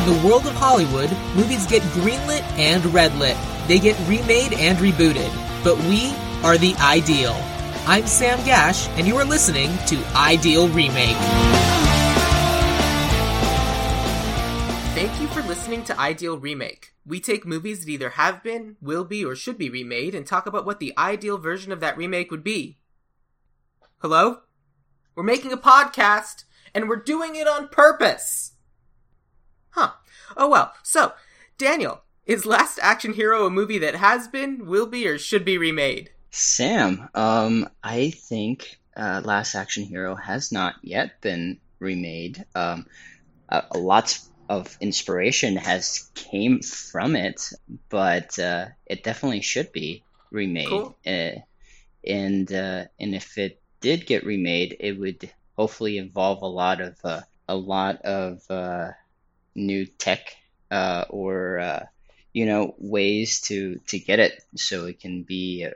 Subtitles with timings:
[0.00, 3.36] In the world of Hollywood, movies get greenlit and redlit.
[3.68, 5.30] They get remade and rebooted.
[5.62, 7.36] But we are the ideal.
[7.86, 11.18] I'm Sam Gash, and you are listening to Ideal Remake.
[14.94, 16.94] Thank you for listening to Ideal Remake.
[17.04, 20.46] We take movies that either have been, will be, or should be remade and talk
[20.46, 22.78] about what the ideal version of that remake would be.
[23.98, 24.38] Hello?
[25.14, 28.49] We're making a podcast, and we're doing it on purpose!
[30.36, 30.72] Oh well.
[30.82, 31.12] So,
[31.58, 35.58] Daniel, is Last Action Hero a movie that has been, will be, or should be
[35.58, 36.10] remade?
[36.30, 42.44] Sam, um, I think uh, Last Action Hero has not yet been remade.
[42.54, 42.86] Um,
[43.48, 47.52] uh, lots of inspiration has came from it,
[47.88, 50.68] but uh, it definitely should be remade.
[50.68, 50.96] Cool.
[51.06, 51.30] Uh,
[52.06, 56.96] and uh, and if it did get remade, it would hopefully involve a lot of
[57.04, 58.90] uh, a lot of uh,
[59.54, 60.36] new tech
[60.70, 61.86] uh, or uh,
[62.32, 65.70] you know ways to to get it so it can be uh,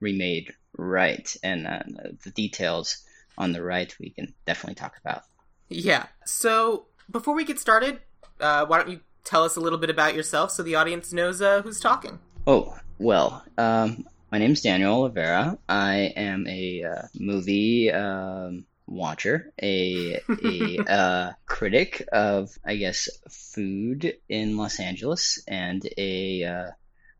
[0.00, 1.36] remade right.
[1.42, 1.82] And uh,
[2.24, 3.02] the details
[3.38, 5.22] on the right we can definitely talk about.
[5.68, 6.06] Yeah.
[6.24, 8.00] So, before we get started,
[8.40, 11.40] uh, why don't you tell us a little bit about yourself so the audience knows
[11.40, 12.18] uh, who's talking?
[12.46, 15.58] Oh, well, um, my name's Daniel Oliveira.
[15.68, 24.16] I am a uh, movie um, watcher, a, a uh, critic of, I guess, food
[24.28, 26.70] in Los Angeles, and a, uh,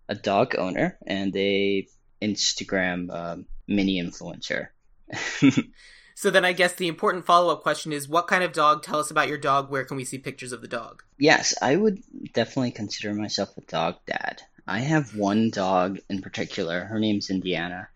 [0.08, 1.86] a dog owner, and a
[2.20, 4.68] Instagram um, mini influencer.
[6.20, 8.82] So then I guess the important follow-up question is what kind of dog?
[8.82, 9.70] Tell us about your dog.
[9.70, 11.02] Where can we see pictures of the dog?
[11.18, 12.02] Yes, I would
[12.34, 14.42] definitely consider myself a dog dad.
[14.66, 16.84] I have one dog in particular.
[16.84, 17.88] Her name's Indiana,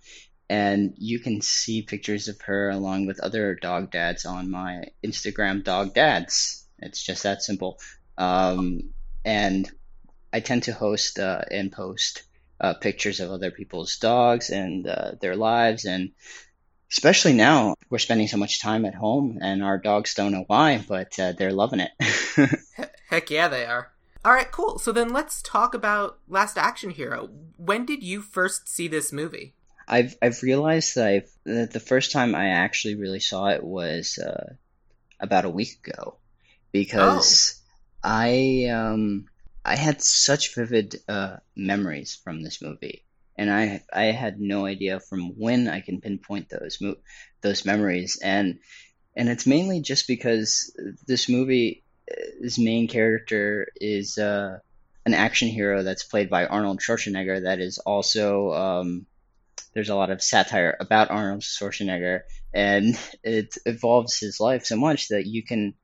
[0.49, 5.65] and you can see pictures of her along with other dog dads on my Instagram,
[5.65, 6.67] Dog Dads.
[6.79, 7.79] It's just that simple.
[8.19, 8.91] Um,
[9.25, 9.71] and
[10.33, 12.25] I tend to host uh, and post
[12.61, 16.13] uh, pictures of other people's dogs and uh, their lives, and
[16.91, 20.85] especially now we're spending so much time at home, and our dogs don't know why,
[20.87, 22.61] but uh, they're loving it.
[23.09, 23.93] Heck yeah, they are.
[24.25, 24.79] All right, cool.
[24.79, 27.29] So then let's talk about Last Action Hero.
[27.57, 29.55] When did you first see this movie?
[29.87, 34.19] I've I've realized that I've that the first time I actually really saw it was
[34.19, 34.55] uh,
[35.21, 36.19] about a week ago,
[36.73, 37.61] because
[38.03, 39.27] I um
[39.65, 43.05] I had such vivid uh, memories from this movie,
[43.37, 47.01] and I I had no idea from when I can pinpoint those mo-
[47.43, 48.59] those memories, and
[49.17, 51.85] and it's mainly just because this movie,
[52.41, 54.59] his main character is uh,
[55.07, 57.45] an action hero that's played by Arnold Schwarzenegger.
[57.45, 59.07] That is also um,
[59.75, 62.21] there's a lot of satire about Arnold Schwarzenegger,
[62.53, 65.75] and it evolves his life so much that you can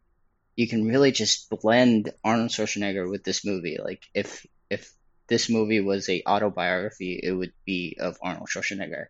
[0.57, 3.79] you can really just blend Arnold Schwarzenegger with this movie.
[3.83, 4.93] Like if if
[5.29, 9.07] this movie was a autobiography, it would be of Arnold Schwarzenegger.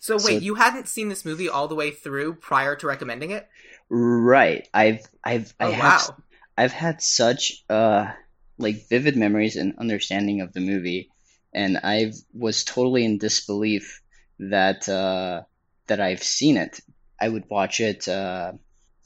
[0.00, 3.30] So wait, So- you hadn't seen this movie all the way through prior to recommending
[3.32, 3.48] it?
[3.88, 4.68] Right.
[4.72, 6.16] I've I've I Oh have wow.
[6.56, 8.12] I've had such uh
[8.58, 11.10] like vivid memories and understanding of the movie,
[11.52, 14.02] and I was totally in disbelief
[14.38, 15.42] that uh,
[15.86, 16.80] that I've seen it.
[17.20, 18.08] I would watch it.
[18.08, 18.52] Uh,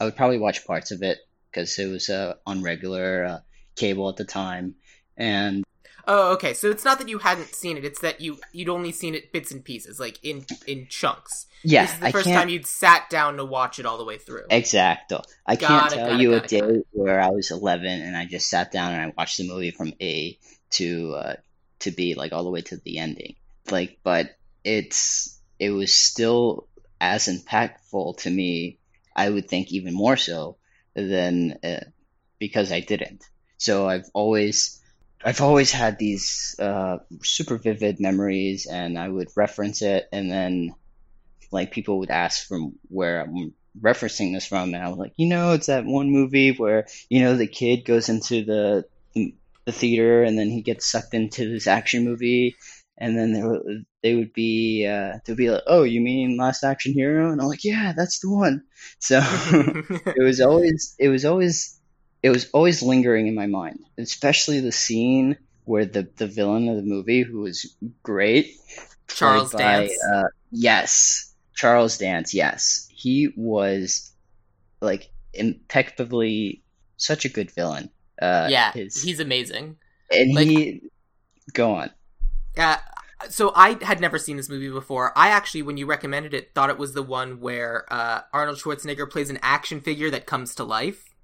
[0.01, 1.19] I would probably watch parts of it
[1.51, 3.39] because it was uh, on regular uh,
[3.77, 4.75] cable at the time,
[5.17, 5.65] and
[6.07, 6.53] Oh, okay.
[6.53, 9.33] So it's not that you hadn't seen it; it's that you you'd only seen it
[9.33, 11.47] bits and pieces, like in in chunks.
[11.63, 14.05] yeah, this is the I first time you'd sat down to watch it all the
[14.05, 14.45] way through.
[14.51, 15.23] exacto.
[15.47, 16.87] I Got can't it, tell it, you got a it, day it.
[16.93, 19.95] where I was 11 and I just sat down and I watched the movie from
[20.01, 20.39] A
[20.73, 21.35] to uh,
[21.85, 23.37] to B, like all the way to the ending.
[23.71, 26.67] Like, but it's it was still
[27.01, 28.79] as impactful to me.
[29.17, 30.57] I would think even more so
[30.95, 31.85] than uh,
[32.39, 33.25] because I didn't.
[33.59, 34.81] So I've always
[35.25, 40.75] I've always had these uh, super vivid memories, and I would reference it, and then
[41.51, 45.27] like people would ask from where I'm referencing this from, and I was like, you
[45.27, 48.85] know, it's that one movie where you know the kid goes into the
[49.65, 52.57] the theater, and then he gets sucked into this action movie,
[52.99, 56.65] and then they would they would be uh, they'd be like, oh, you mean Last
[56.65, 57.33] Action Hero?
[57.33, 58.65] And I'm like, yeah, that's the one.
[58.99, 61.81] So it was always it was always
[62.23, 66.77] it was always lingering in my mind, especially the scene where the the villain of
[66.77, 68.55] the movie, who was great,
[69.09, 69.93] Charles by, Dance.
[70.15, 72.35] uh, yes, Charles Dance.
[72.35, 74.13] Yes, he was
[74.81, 76.63] like impeccably
[76.97, 77.91] such a good villain.
[78.21, 79.77] Uh, yeah, his, he's amazing.
[80.11, 80.81] and like- he
[81.53, 81.91] go on.
[82.57, 82.77] Uh,
[83.29, 85.13] so I had never seen this movie before.
[85.17, 89.11] I actually, when you recommended it, thought it was the one where uh, Arnold Schwarzenegger
[89.11, 91.15] plays an action figure that comes to life.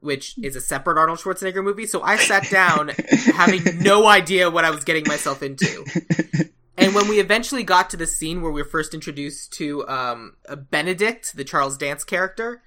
[0.00, 1.86] which is a separate Arnold Schwarzenegger movie.
[1.86, 2.88] So I sat down
[3.34, 5.84] having no idea what I was getting myself into.
[6.78, 10.36] And when we eventually got to the scene where we were first introduced to um,
[10.70, 12.62] Benedict, the Charles Dance character,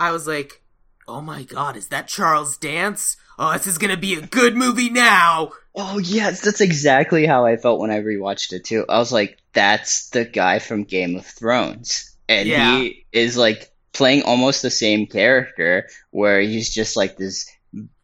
[0.00, 0.61] I was like,
[1.08, 3.16] "Oh my god, is that Charles Dance?
[3.38, 7.56] Oh, this is gonna be a good movie now." Oh yes, that's exactly how I
[7.56, 8.84] felt when I rewatched it too.
[8.88, 12.78] I was like, "That's the guy from Game of Thrones," and Yeah.
[12.78, 17.50] he is like playing almost the same character, where he's just like this,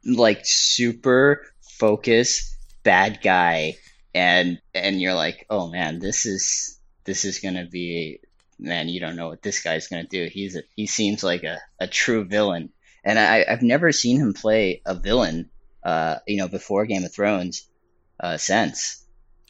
[0.04, 1.46] like super
[1.78, 3.74] focused bad guy,
[4.14, 8.20] and and you're like, "Oh man, this is this is gonna be."
[8.60, 10.28] Man, you don't know what this guy's gonna do.
[10.32, 12.70] He's a, he seems like a, a true villain,
[13.08, 15.48] and I, I've never seen him play a villain
[15.82, 17.66] uh, you know, before Game of Thrones,
[18.20, 19.02] uh, since.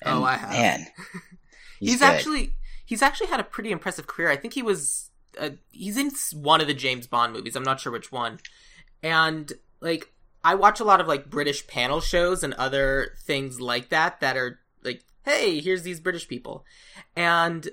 [0.05, 0.50] Oh, I have.
[0.50, 0.87] Man,
[1.81, 2.05] He's, good.
[2.05, 2.52] actually
[2.87, 4.31] he's actually had a pretty impressive career.
[4.31, 7.56] I think he was uh, he's in one of the James Bond movies.
[7.56, 8.38] I'm not sure which one.
[9.02, 10.12] And like
[10.44, 14.37] I watch a lot of like British panel shows and other things like that that
[14.37, 16.64] are like, hey, here's these British people.
[17.16, 17.69] And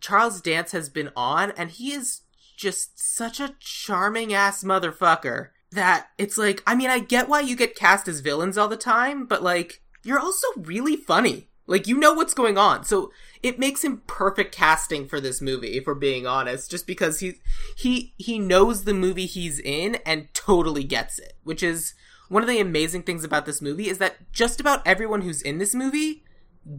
[0.00, 2.22] Charles Dance has been on and he is
[2.60, 7.56] just such a charming ass motherfucker that it's like, I mean, I get why you
[7.56, 11.48] get cast as villains all the time, but like, you're also really funny.
[11.66, 12.84] Like, you know what's going on.
[12.84, 13.12] So
[13.42, 17.34] it makes him perfect casting for this movie, if we're being honest, just because he,
[17.76, 21.94] he, he knows the movie he's in and totally gets it, which is
[22.28, 25.58] one of the amazing things about this movie is that just about everyone who's in
[25.58, 26.24] this movie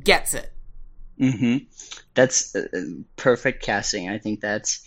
[0.03, 0.51] gets it.
[1.17, 1.57] hmm
[2.13, 2.81] That's uh, uh,
[3.15, 4.09] perfect casting.
[4.09, 4.85] I think that's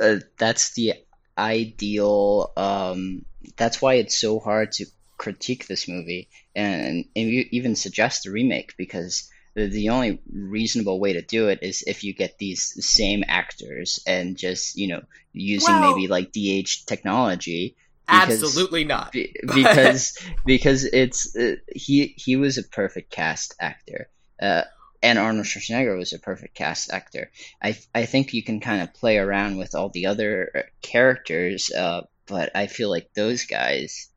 [0.00, 0.94] uh, that's the
[1.36, 2.52] ideal.
[2.56, 3.24] Um,
[3.56, 4.86] that's why it's so hard to
[5.16, 11.12] critique this movie and, and even suggest a remake because the, the only reasonable way
[11.14, 15.02] to do it is if you get these same actors and just you know
[15.32, 17.76] using Well- maybe like DH technology.
[18.06, 19.12] because- Absolutely not.
[19.12, 24.08] Be- because because it's uh, he he was a perfect cast actor
[24.42, 24.62] uh,
[25.04, 27.30] and Arnold Schwarzenegger was a perfect cast actor
[27.62, 31.70] I I think you can kind of play around with all the other uh, characters
[31.70, 34.08] uh, but I feel like those guys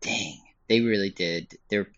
[0.00, 1.88] dang they really did they're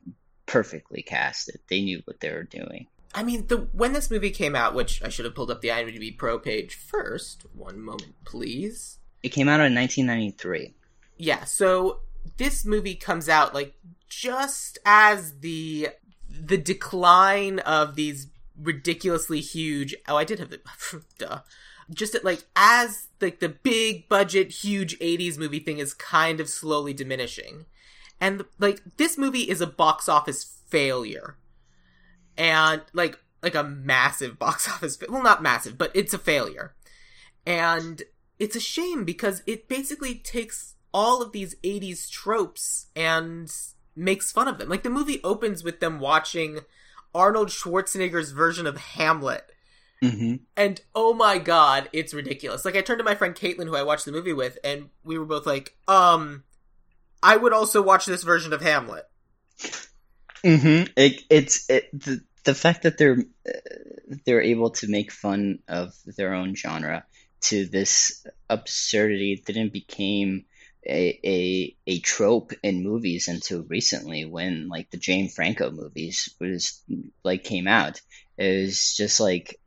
[0.47, 4.55] perfectly casted they knew what they were doing I mean, the when this movie came
[4.55, 7.47] out, which I should have pulled up the IMDb Pro page first.
[7.55, 8.99] One moment, please.
[9.23, 10.75] it came out in 1993
[11.17, 12.01] Yeah, so
[12.37, 13.75] this movie comes out like
[14.09, 15.89] just as the
[16.41, 18.29] the decline of these
[18.61, 19.95] ridiculously huge.
[20.07, 20.61] Oh, I did have the
[21.19, 21.41] duh.
[21.91, 26.49] Just at, like as like the big budget huge 80s movie thing is kind of
[26.49, 27.67] slowly diminishing.
[28.21, 31.37] And like this movie is a box office failure.
[32.37, 36.75] And like like a massive box office well not massive, but it's a failure.
[37.47, 38.03] And
[38.39, 43.51] it's a shame because it basically takes all of these 80s tropes and
[43.99, 44.69] makes fun of them.
[44.69, 46.61] Like the movie opens with them watching
[47.15, 49.51] Arnold Schwarzenegger's version of Hamlet.
[50.01, 52.65] hmm And oh my god, it's ridiculous.
[52.65, 55.19] Like I turned to my friend Caitlin who I watched the movie with and we
[55.19, 56.45] were both like, um
[57.23, 59.05] I would also watch this version of Hamlet.
[60.45, 60.93] Mm-hmm.
[60.97, 63.53] It, it's it, the the fact that they're uh,
[64.25, 67.05] they're able to make fun of their own genre
[67.41, 70.45] to this absurdity didn't became
[70.89, 76.83] a, a a trope in movies until recently when like the James Franco movies was
[77.25, 78.01] like came out.
[78.39, 79.59] It was just like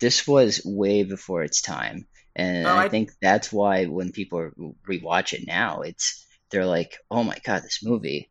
[0.00, 2.06] this was way before its time,
[2.36, 4.50] and Oh, I, I- think that's why when people
[4.88, 8.30] rewatch it now, it's they're like, oh my god, this movie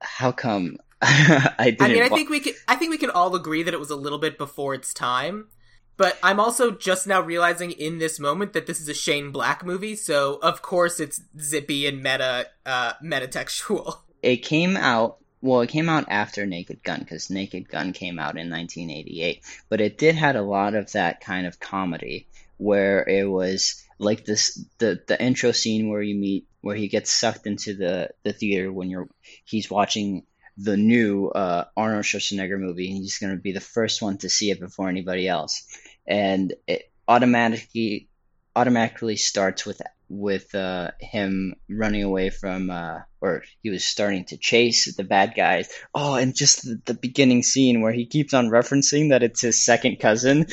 [0.00, 1.80] how come I didn't?
[1.80, 3.80] I mean, I wa- think we can I think we can all agree that it
[3.80, 5.48] was a little bit before its time.
[5.96, 9.64] But I'm also just now realizing in this moment that this is a Shane Black
[9.64, 13.98] movie, so of course it's zippy and meta uh metatextual.
[14.22, 15.18] it came out.
[15.42, 19.80] Well, it came out after Naked Gun because Naked Gun came out in 1988, but
[19.80, 24.64] it did had a lot of that kind of comedy where it was like this
[24.78, 28.72] the the intro scene where you meet where he gets sucked into the the theater
[28.72, 29.08] when you're
[29.44, 30.24] he's watching
[30.56, 34.28] the new uh, Arnold Schwarzenegger movie and he's going to be the first one to
[34.28, 35.66] see it before anybody else
[36.06, 38.08] and it automatically
[38.54, 44.36] automatically starts with with uh, him running away from uh, or he was starting to
[44.36, 48.50] chase the bad guys oh and just the, the beginning scene where he keeps on
[48.50, 50.46] referencing that it's his second cousin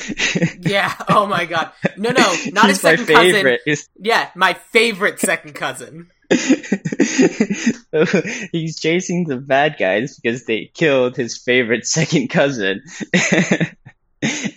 [0.60, 1.72] yeah, oh my god.
[1.96, 3.58] No, no, not his He's second cousin.
[3.98, 6.10] Yeah, my favorite second cousin.
[8.52, 12.82] He's chasing the bad guys because they killed his favorite second cousin.
[13.12, 13.76] and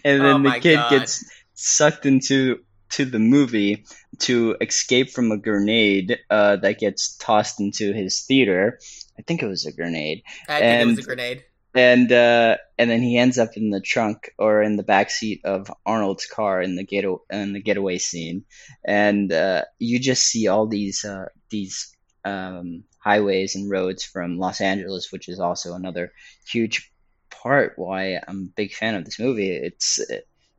[0.04, 0.90] then Oh the kid God.
[0.92, 1.26] gets
[1.56, 2.60] sucked into
[2.92, 3.86] to the movie
[4.20, 8.78] to escape from a grenade uh, that gets tossed into his theater.
[9.18, 10.22] I think it was a grenade.
[10.48, 11.44] I think and, it was a grenade.
[11.76, 15.42] And uh, and then he ends up in the trunk or in the back seat
[15.44, 18.46] of Arnold's car in the get in the getaway scene,
[18.86, 24.62] and uh, you just see all these uh, these um, highways and roads from Los
[24.62, 26.14] Angeles, which is also another
[26.48, 26.92] huge
[27.32, 29.52] part why I'm a big fan of this movie.
[29.52, 30.00] It's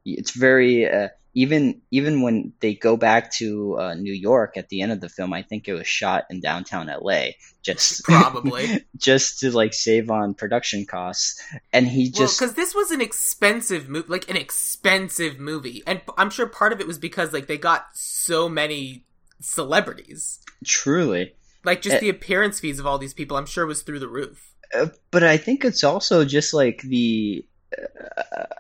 [0.05, 4.83] it's very uh, even even when they go back to uh, New York at the
[4.83, 7.31] end of the film, I think it was shot in downtown LA,
[7.63, 11.43] just probably just to like save on production costs.
[11.73, 16.01] And he just because well, this was an expensive movie, like an expensive movie, and
[16.17, 19.05] I'm sure part of it was because like they got so many
[19.41, 20.39] celebrities.
[20.65, 21.35] Truly,
[21.65, 24.09] like just uh, the appearance fees of all these people, I'm sure was through the
[24.09, 24.55] roof.
[24.73, 27.45] Uh, but I think it's also just like the.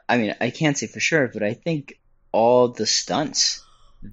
[0.08, 1.98] I mean, I can't say for sure, but I think
[2.32, 3.62] all the stunts.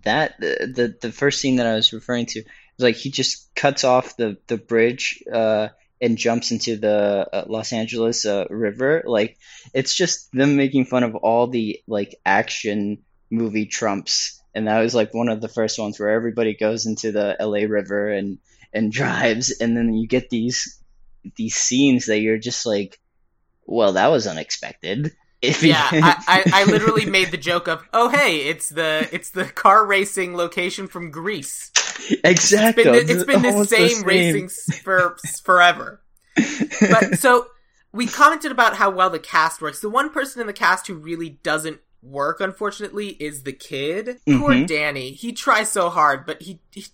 [0.05, 2.45] That the the, the first scene that I was referring to is
[2.79, 5.67] like he just cuts off the the bridge uh,
[5.99, 9.03] and jumps into the uh, Los Angeles uh, River.
[9.05, 9.37] Like
[9.73, 14.95] it's just them making fun of all the like action movie trumps, and that was
[14.95, 17.65] like one of the first ones where everybody goes into the L.A.
[17.65, 18.37] River and
[18.71, 20.81] and drives, and then you get these
[21.35, 23.00] these scenes that you're just like,
[23.65, 25.13] well, that was unexpected.
[25.41, 29.31] If yeah, I, I, I, literally made the joke of, oh hey, it's the it's
[29.31, 31.71] the car racing location from Grease.
[32.23, 34.49] Exactly, it's been, it's been the same, the same racing
[34.83, 35.99] for forever.
[36.79, 37.47] but so
[37.91, 39.79] we commented about how well the cast works.
[39.79, 44.19] The one person in the cast who really doesn't work, unfortunately, is the kid.
[44.27, 44.39] Mm-hmm.
[44.39, 45.11] Poor Danny.
[45.11, 46.85] He tries so hard, but he, he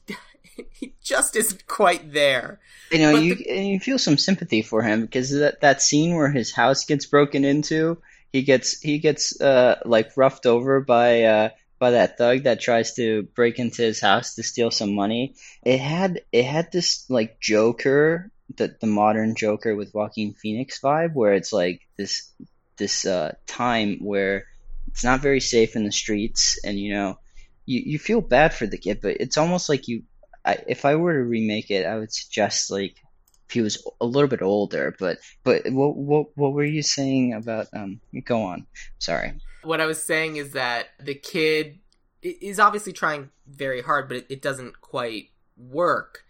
[0.72, 2.60] he just isn't quite there.
[2.92, 3.62] You know, but you the...
[3.62, 7.44] you feel some sympathy for him because that that scene where his house gets broken
[7.44, 7.98] into
[8.32, 11.50] he gets he gets uh, like roughed over by uh,
[11.80, 15.36] by that thug that tries to break into his house to steal some money.
[15.64, 21.14] It had it had this like Joker, the the modern Joker with Joaquin Phoenix vibe,
[21.14, 22.32] where it's like this
[22.78, 24.46] this uh, time where
[24.90, 27.20] it's not very safe in the streets, and you know
[27.66, 30.04] you you feel bad for the kid, but it's almost like you.
[30.48, 32.96] I, if I were to remake it, I would suggest like
[33.48, 34.96] if he was a little bit older.
[34.98, 37.68] But but what what what were you saying about?
[37.74, 38.66] Um, go on.
[38.98, 39.34] Sorry.
[39.64, 41.80] What I was saying is that the kid
[42.22, 46.24] is obviously trying very hard, but it, it doesn't quite work.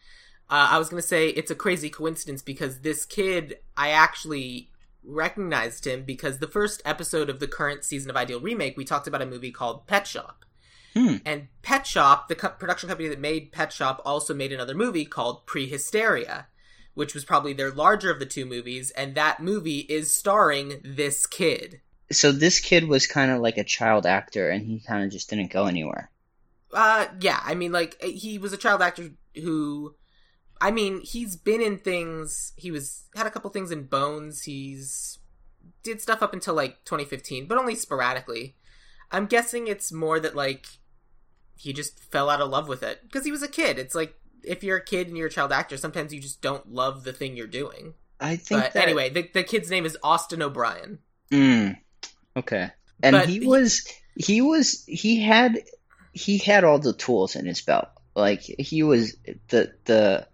[0.49, 4.71] Uh, I was going to say it's a crazy coincidence because this kid, I actually
[5.03, 9.07] recognized him because the first episode of the current season of Ideal Remake, we talked
[9.07, 10.45] about a movie called Pet Shop.
[10.97, 11.17] Hmm.
[11.25, 15.05] And Pet Shop, the co- production company that made Pet Shop, also made another movie
[15.05, 16.45] called Prehysteria
[16.97, 21.27] which was probably their larger of the two movies, and that movie is starring this
[21.27, 21.79] kid.
[22.11, 25.29] So this kid was kind of like a child actor, and he kind of just
[25.29, 26.09] didn't go anywhere.
[26.73, 27.39] Uh, yeah.
[27.45, 29.93] I mean, like he was a child actor who,
[30.59, 32.53] I mean, he's been in things.
[32.55, 34.41] He was had a couple things in Bones.
[34.41, 35.19] He's
[35.83, 38.55] did stuff up until like 2015, but only sporadically.
[39.11, 40.65] I'm guessing it's more that like
[41.57, 43.79] he just fell out of love with it because he was a kid.
[43.79, 46.71] It's like if you're a kid and you're a child actor, sometimes you just don't
[46.71, 47.93] love the thing you're doing.
[48.19, 48.61] I think.
[48.61, 48.83] But that...
[48.83, 50.99] anyway, the the kid's name is Austin O'Brien.
[51.31, 51.77] Mm.
[52.35, 52.69] Okay,
[53.03, 55.59] and but he was he was he had
[56.13, 57.89] he had all the tools in his belt.
[58.15, 59.15] Like he was
[59.49, 60.27] the the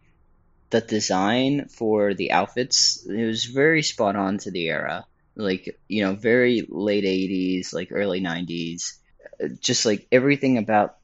[0.70, 3.06] the design for the outfits.
[3.08, 5.06] It was very spot on to the era.
[5.36, 8.94] Like you know, very late '80s, like early '90s.
[9.60, 10.98] Just like everything about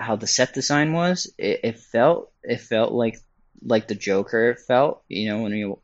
[0.00, 3.18] how the set design was, it, it felt it felt like
[3.62, 5.02] like the Joker felt.
[5.08, 5.80] You know, when you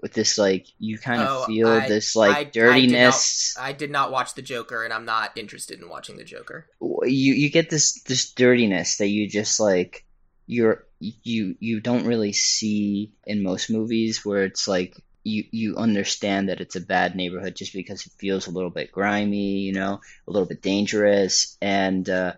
[0.00, 3.56] with this like you kind of oh, feel I, this like I, dirtiness.
[3.58, 6.16] I did, not, I did, not, watch the Joker, and I'm not interested in watching
[6.16, 6.68] the Joker.
[6.80, 10.06] You you get this this dirtiness that you just like
[10.46, 16.48] you're you you don't really see in most movies where it's like you you understand
[16.48, 20.00] that it's a bad neighborhood just because it feels a little bit grimy, you know,
[20.26, 22.34] a little bit dangerous, and uh,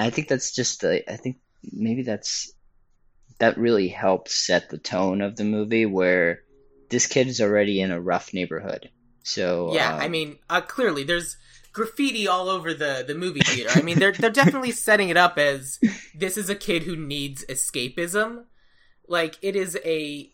[0.00, 1.38] I think that's just I think
[1.72, 2.52] maybe that's
[3.38, 6.42] that really helped set the tone of the movie where
[6.90, 8.90] this kid is already in a rough neighborhood.
[9.22, 11.36] So yeah, I um, mean, uh, clearly there's
[11.72, 13.70] graffiti all over the the movie theater.
[13.74, 15.78] I mean, they're they're definitely setting it up as
[16.14, 18.44] this is a kid who needs escapism.
[19.08, 20.30] Like it is a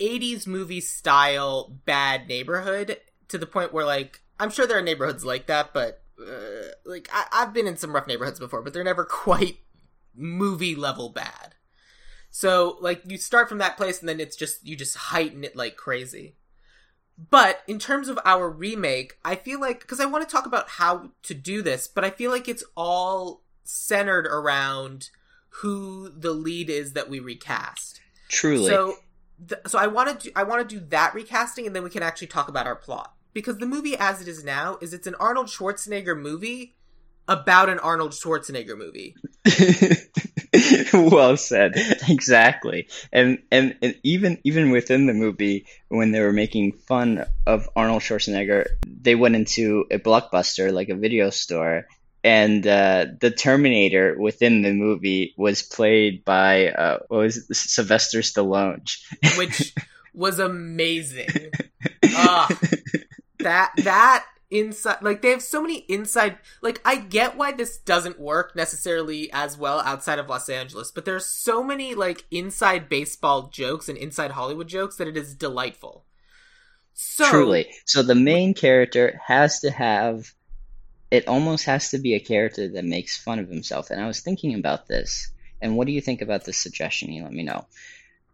[0.00, 5.24] 80s movie style bad neighborhood to the point where like I'm sure there are neighborhoods
[5.24, 8.84] like that, but uh, like I, I've been in some rough neighborhoods before, but they're
[8.84, 9.58] never quite
[10.14, 11.54] movie level bad.
[12.30, 15.56] So like you start from that place and then it's just you just heighten it
[15.56, 16.36] like crazy.
[17.30, 20.68] But in terms of our remake, I feel like because I want to talk about
[20.68, 25.10] how to do this, but I feel like it's all centered around
[25.48, 28.00] who the lead is that we recast.
[28.28, 28.70] Truly.
[28.70, 28.94] So,
[29.48, 31.90] th- so I want to do, I want to do that recasting, and then we
[31.90, 35.06] can actually talk about our plot because the movie as it is now is it's
[35.06, 36.74] an Arnold Schwarzenegger movie
[37.26, 39.14] about an Arnold Schwarzenegger movie.
[41.12, 41.72] well said.
[42.08, 42.88] Exactly.
[43.12, 48.02] And, and and even even within the movie when they were making fun of Arnold
[48.02, 51.86] Schwarzenegger, they went into a blockbuster like a video store
[52.24, 57.54] and uh, the Terminator within the movie was played by uh, what was it?
[57.54, 58.82] Sylvester Stallone,
[59.36, 59.74] which
[60.18, 61.28] was amazing.
[63.40, 68.18] That that inside like they have so many inside like I get why this doesn't
[68.18, 73.48] work necessarily as well outside of Los Angeles, but there's so many like inside baseball
[73.48, 76.04] jokes and inside Hollywood jokes that it is delightful.
[76.94, 77.68] So Truly.
[77.84, 80.34] So the main character has to have
[81.12, 83.90] it almost has to be a character that makes fun of himself.
[83.90, 85.30] And I was thinking about this.
[85.60, 87.12] And what do you think about this suggestion?
[87.12, 87.66] You let me know.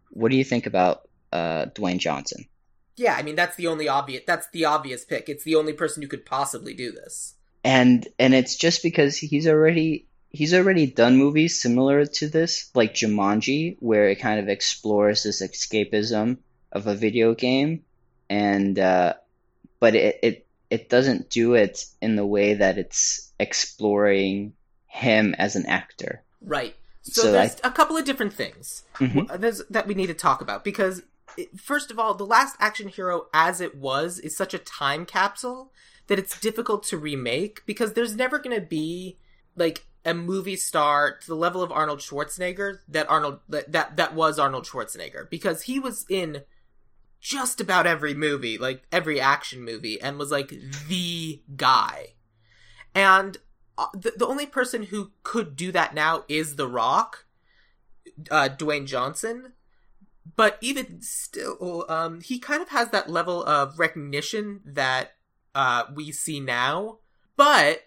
[0.09, 2.45] What do you think about uh, Dwayne Johnson?
[2.95, 5.27] Yeah, I mean that's the only obvious that's the obvious pick.
[5.27, 7.35] It's the only person who could possibly do this.
[7.63, 12.93] And and it's just because he's already he's already done movies similar to this, like
[12.93, 16.37] Jumanji, where it kind of explores this escapism
[16.71, 17.83] of a video game,
[18.29, 19.13] and uh,
[19.79, 24.53] but it, it it doesn't do it in the way that it's exploring
[24.87, 26.23] him as an actor.
[26.41, 26.75] Right.
[27.01, 27.69] So, so there's I...
[27.69, 29.73] a couple of different things mm-hmm.
[29.73, 31.01] that we need to talk about because
[31.57, 35.71] first of all, the last action hero as it was is such a time capsule
[36.07, 39.17] that it's difficult to remake because there's never going to be
[39.55, 44.37] like a movie star to the level of Arnold Schwarzenegger that Arnold that, that was
[44.37, 46.43] Arnold Schwarzenegger because he was in
[47.19, 50.53] just about every movie, like every action movie and was like
[50.87, 52.13] the guy.
[52.93, 53.37] And
[53.79, 57.25] uh, the, the only person who could do that now is The Rock,
[58.29, 59.53] uh, Dwayne Johnson
[60.35, 65.11] but even still, um, he kind of has that level of recognition that
[65.53, 66.99] uh, we see now.
[67.37, 67.83] But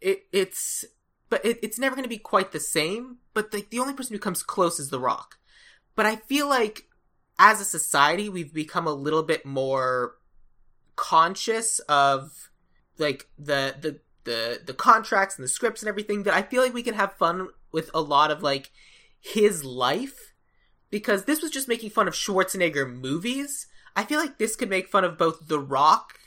[0.00, 0.84] it, it's
[1.28, 3.18] but it, it's never going to be quite the same.
[3.34, 5.36] But the, the only person who comes close is The Rock.
[5.94, 6.84] But I feel like
[7.38, 10.14] as a society, we've become a little bit more
[10.96, 12.50] conscious of
[12.98, 16.72] like the the the the contracts and the scripts and everything that I feel like
[16.72, 18.70] we can have fun with a lot of like
[19.20, 20.33] his life
[20.94, 23.66] because this was just making fun of Schwarzenegger movies.
[23.96, 26.20] I feel like this could make fun of both The Rock,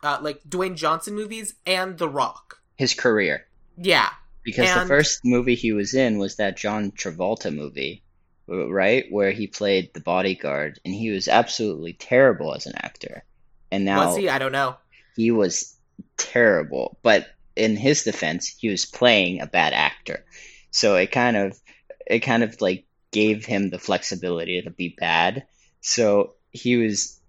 [0.00, 2.60] uh, like Dwayne Johnson movies, and The Rock.
[2.76, 3.48] His career.
[3.76, 4.08] Yeah.
[4.44, 4.82] Because and...
[4.82, 8.04] the first movie he was in was that John Travolta movie,
[8.46, 9.06] right?
[9.10, 13.24] Where he played the bodyguard, and he was absolutely terrible as an actor.
[13.72, 14.06] And now.
[14.06, 14.28] Was he?
[14.28, 14.76] I don't know.
[15.16, 15.74] He was
[16.16, 16.96] terrible.
[17.02, 20.24] But in his defense, he was playing a bad actor.
[20.70, 21.60] So it kind of.
[22.08, 25.46] It kind of like gave him the flexibility to be bad.
[25.80, 27.20] So he was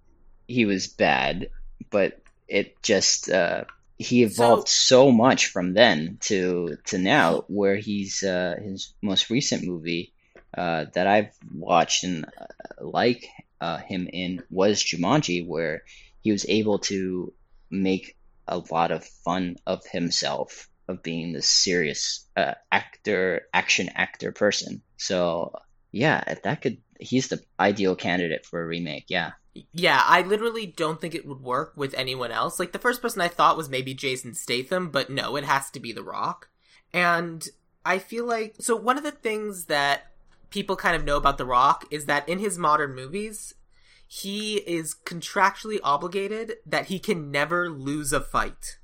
[0.47, 1.49] he was bad,
[1.89, 3.65] but it just uh,
[3.97, 9.29] he evolved so, so, much from then to to now, where he's uh, his most
[9.29, 10.13] recent movie
[10.57, 12.45] uh, that I've watched and uh,
[12.81, 13.27] like
[13.59, 15.83] uh, him in was Jumanji, where
[16.21, 17.33] he was able to
[17.69, 18.15] make
[18.47, 24.81] a lot of fun of himself of being this serious uh, actor, action actor person.
[24.95, 25.53] So
[25.97, 26.77] yeah, that could.
[26.99, 29.05] He's the ideal candidate for a remake.
[29.07, 29.31] Yeah.
[29.73, 32.59] Yeah, I literally don't think it would work with anyone else.
[32.59, 35.79] Like the first person I thought was maybe Jason Statham, but no, it has to
[35.79, 36.49] be The Rock.
[36.93, 37.47] And
[37.85, 40.11] I feel like so one of the things that
[40.49, 43.53] people kind of know about The Rock is that in his modern movies,
[44.07, 48.77] he is contractually obligated that he can never lose a fight.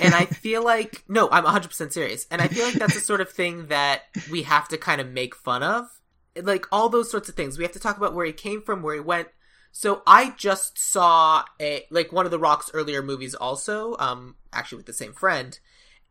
[0.00, 2.26] and I feel like no, I'm 100% serious.
[2.30, 5.08] And I feel like that's the sort of thing that we have to kind of
[5.08, 5.99] make fun of
[6.42, 7.58] like all those sorts of things.
[7.58, 9.28] We have to talk about where he came from, where he went.
[9.72, 14.78] So I just saw a like one of the Rock's earlier movies, also, um, actually
[14.78, 15.58] with the same friend,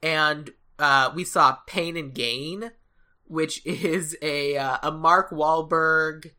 [0.01, 2.71] and uh, we saw Pain and Gain,
[3.25, 6.31] which is a uh, a Mark Wahlberg,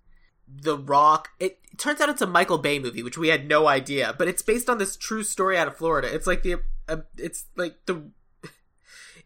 [0.48, 1.28] The Rock.
[1.38, 4.28] It, it turns out it's a Michael Bay movie, which we had no idea, but
[4.28, 6.12] it's based on this true story out of Florida.
[6.12, 6.56] It's like the
[6.88, 8.10] uh, it's like the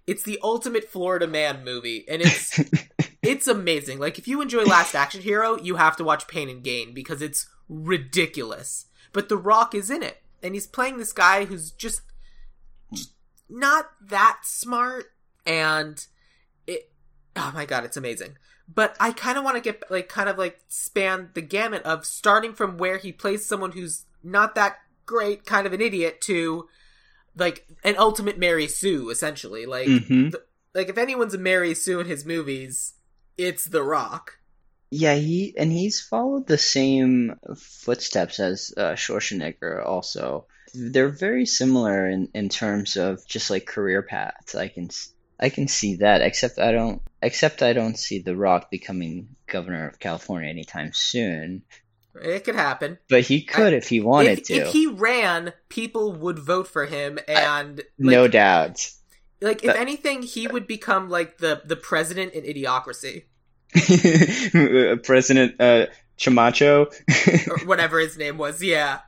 [0.07, 2.61] it's the ultimate Florida man movie, and it's
[3.23, 3.99] it's amazing.
[3.99, 7.23] Like if you enjoy Last Action Hero, you have to watch Pain and Gain because
[7.23, 8.87] it's ridiculous.
[9.13, 12.03] But The Rock is in it, and he's playing this guy who's just,
[12.93, 13.13] just
[13.49, 15.07] not that smart,
[15.47, 16.05] and
[16.67, 16.91] it.
[17.37, 18.37] Oh my god, it's amazing.
[18.73, 22.07] But I kind of want to get like kind of like span the gamut of
[22.07, 26.67] starting from where he plays someone who's not that great, kind of an idiot, to
[27.37, 29.67] like an ultimate Mary Sue, essentially.
[29.67, 30.33] Like, Mhm.
[30.33, 30.45] th-
[30.75, 32.95] like if anyone's a Mary Sue in his movies,
[33.37, 34.39] it's The Rock.
[34.91, 40.47] Yeah, he and he's followed the same footsteps as uh, Schwarzenegger also.
[40.73, 44.55] They're very similar in, in terms of just like career paths.
[44.55, 44.91] I can
[45.39, 49.89] I can see that, except I don't except I don't see The Rock becoming governor
[49.89, 51.63] of California anytime soon.
[52.23, 52.99] It could happen.
[53.09, 54.55] But he could if he wanted if, to.
[54.55, 58.89] if he ran, people would vote for him, and like, no doubt.
[59.41, 63.25] like if But- anything, he would become like the the president in Idiocracy
[65.03, 65.87] President uh,
[66.19, 66.87] Camacho.
[67.51, 68.63] or whatever his name was.
[68.63, 69.01] Yeah,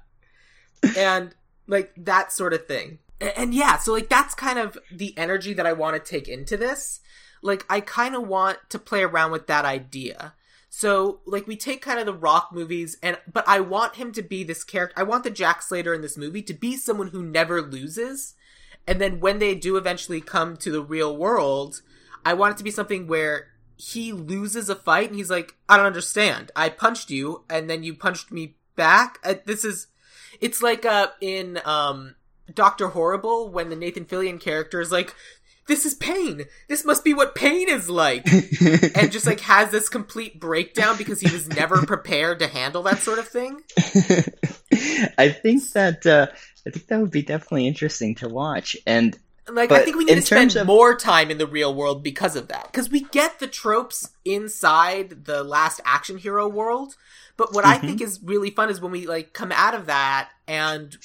[0.97, 1.35] and
[1.67, 2.99] like that sort of thing.
[3.21, 6.29] A- And, yeah, so like that's kind of the energy that I want to take
[6.29, 7.01] into this.
[7.43, 10.35] Like I kind of want to play around with that idea.
[10.79, 14.21] So like we take kind of the Rock movies and but I want him to
[14.21, 14.93] be this character.
[15.01, 18.35] I want the Jack Slater in this movie to be someone who never loses.
[18.87, 21.81] And then when they do eventually come to the real world,
[22.27, 23.47] I want it to be something where
[23.79, 26.53] he loses a fight and he's like, I don't understand.
[26.55, 29.19] I punched you and then you punched me back.
[29.25, 29.87] Uh, this is,
[30.43, 32.17] it's like uh in um
[32.53, 35.15] Doctor Horrible when the Nathan Fillion character is like,
[35.67, 36.45] this is pain.
[36.69, 38.27] This must be what pain is like.
[38.97, 42.99] and just like has this complete breakdown because he was never prepared to handle that
[43.01, 43.61] sort of thing.
[45.19, 46.27] I think that uh,
[46.67, 48.77] I think that would be definitely interesting to watch.
[48.87, 52.03] And Like I think we need to spend of- more time in the real world
[52.03, 52.67] because of that.
[52.71, 56.97] Because we get the tropes inside the last action hero world,
[57.37, 57.81] but what I Mhm.
[57.83, 60.97] think is really fun is when we like come out of that and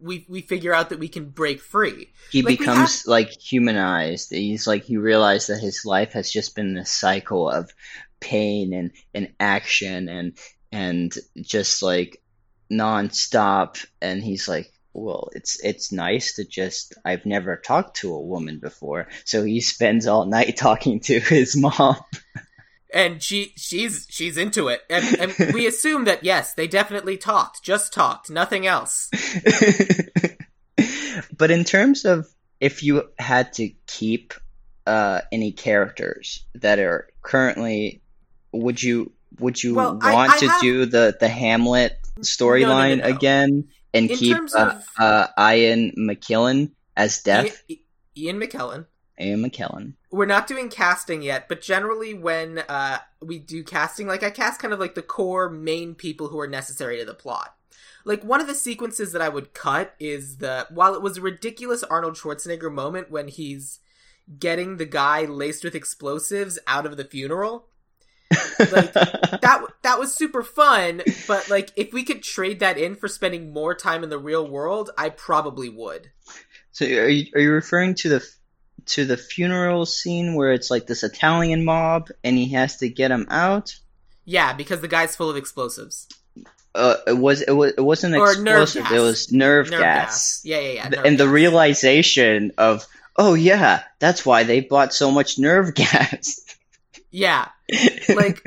[0.00, 2.12] we we figure out that we can break free.
[2.30, 4.30] he Like, becomes like humanized.
[4.30, 7.70] He's like he realized that his life has just been this cycle of
[8.20, 10.38] pain and, and action and
[10.72, 12.22] and just like
[12.70, 13.84] nonstop.
[14.00, 16.94] And he's like, well, it's it's nice to just.
[17.04, 21.56] I've never talked to a woman before, so he spends all night talking to his
[21.56, 21.96] mom.
[22.94, 24.82] And she she's she's into it.
[24.88, 29.10] And, and we assume that yes, they definitely talked, just talked, nothing else.
[31.36, 32.26] but in terms of
[32.60, 34.34] if you had to keep
[34.86, 38.02] uh, any characters that are currently,
[38.52, 43.04] would you would you Well, want I to have- do the the Hamlet storyline no,
[43.04, 43.16] no, no.
[43.16, 47.62] again and In keep uh, of- uh, Ian McKellen as Death?
[47.70, 47.78] I-
[48.16, 48.86] Ian McKellen.
[49.20, 49.94] Ian McKellen.
[50.16, 54.60] We're not doing casting yet, but generally when uh, we do casting, like I cast
[54.60, 57.54] kind of like the core main people who are necessary to the plot.
[58.06, 61.20] Like one of the sequences that I would cut is the while it was a
[61.20, 63.80] ridiculous Arnold Schwarzenegger moment when he's
[64.38, 67.66] getting the guy laced with explosives out of the funeral.
[68.58, 73.06] Like that that was super fun, but like if we could trade that in for
[73.06, 76.10] spending more time in the real world, I probably would.
[76.72, 78.26] so are you, are you referring to the
[78.86, 83.10] to the funeral scene where it's like this Italian mob and he has to get
[83.10, 83.74] him out?
[84.24, 86.08] Yeah, because the guy's full of explosives.
[86.74, 88.76] Uh, it was it was it wasn't Or gas.
[88.76, 90.06] It was nerve, Nerve gas.
[90.06, 90.40] gas.
[90.44, 90.88] Yeah, yeah, yeah.
[90.88, 92.84] Nerve and the realization of
[93.16, 96.40] oh yeah, that's why they bought so much nerve gas.
[97.10, 97.48] Yeah.
[98.14, 98.44] like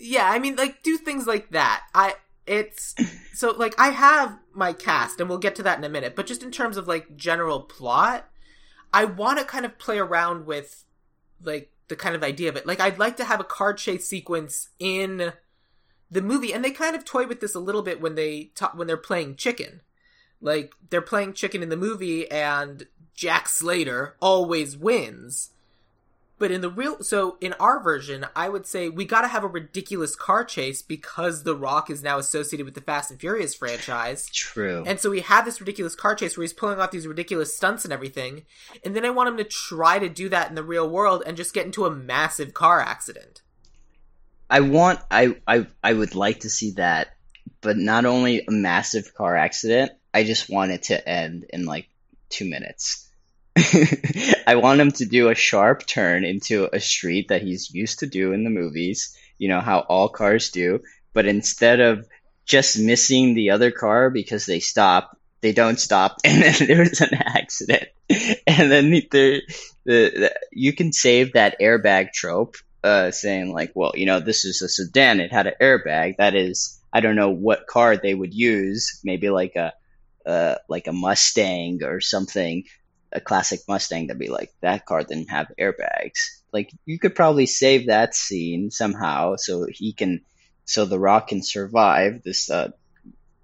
[0.00, 2.14] yeah i mean like do things like that i
[2.46, 2.94] it's
[3.32, 6.26] so like i have my cast and we'll get to that in a minute but
[6.26, 8.28] just in terms of like general plot
[8.94, 10.84] i want to kind of play around with
[11.42, 12.66] like the kind of idea of it.
[12.66, 15.32] Like i'd like to have a car chase sequence in
[16.10, 18.74] the movie and they kind of toy with this a little bit when they talk
[18.74, 19.80] when they're playing chicken.
[20.40, 25.50] Like they're playing chicken in the movie and jack slater always wins
[26.44, 29.44] but in the real, so in our version, I would say we got to have
[29.44, 33.54] a ridiculous car chase because The Rock is now associated with the Fast and Furious
[33.54, 34.28] franchise.
[34.28, 34.84] True.
[34.86, 37.84] And so we have this ridiculous car chase where he's pulling off these ridiculous stunts
[37.84, 38.42] and everything.
[38.84, 41.34] And then I want him to try to do that in the real world and
[41.34, 43.40] just get into a massive car accident.
[44.50, 47.16] I want I, I I would like to see that,
[47.62, 51.88] but not only a massive car accident, I just want it to end in like
[52.28, 53.03] two minutes.
[54.46, 58.06] I want him to do a sharp turn into a street that he's used to
[58.06, 60.80] do in the movies, you know, how all cars do,
[61.12, 62.06] but instead of
[62.46, 67.14] just missing the other car because they stop, they don't stop, and then there's an
[67.14, 67.88] accident.
[68.46, 69.42] And then the, the,
[69.86, 74.60] the you can save that airbag trope uh, saying like, well, you know, this is
[74.60, 75.20] a sedan.
[75.20, 76.18] It had an airbag.
[76.18, 79.00] That is, I don't know what car they would use.
[79.02, 79.72] Maybe like a,
[80.26, 82.64] uh, like a Mustang or something,
[83.14, 84.06] a classic Mustang.
[84.06, 86.42] That'd be like that car didn't have airbags.
[86.52, 90.22] Like you could probably save that scene somehow so he can,
[90.64, 92.70] so the Rock can survive this uh,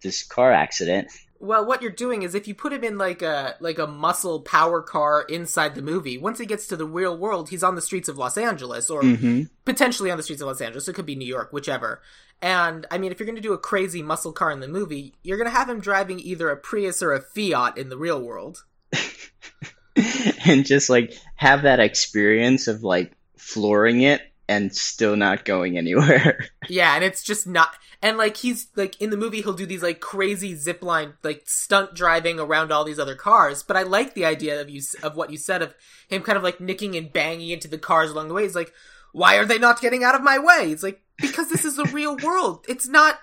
[0.02, 1.09] this car accident.
[1.42, 4.40] Well, what you're doing is if you put him in like a like a muscle
[4.40, 7.83] power car inside the movie, once he gets to the real world, he's on the
[7.83, 10.88] streets of Los Angeles or hmm potentially on the streets of Los Angeles.
[10.88, 12.02] It could be New York, whichever.
[12.42, 15.14] And I mean, if you're going to do a crazy muscle car in the movie,
[15.22, 18.20] you're going to have him driving either a Prius or a Fiat in the real
[18.20, 18.64] world.
[20.46, 26.46] and just like have that experience of like flooring it and still not going anywhere.
[26.68, 27.74] Yeah, and it's just not.
[28.00, 31.94] And like he's like in the movie, he'll do these like crazy zipline like stunt
[31.94, 33.64] driving around all these other cars.
[33.64, 35.74] But I like the idea of you of what you said of
[36.09, 38.44] him kind of like nicking and banging into the cars along the way.
[38.44, 38.72] He's like,
[39.12, 40.70] why are they not getting out of my way?
[40.70, 42.64] It's like because this is the real world.
[42.68, 43.18] It's not.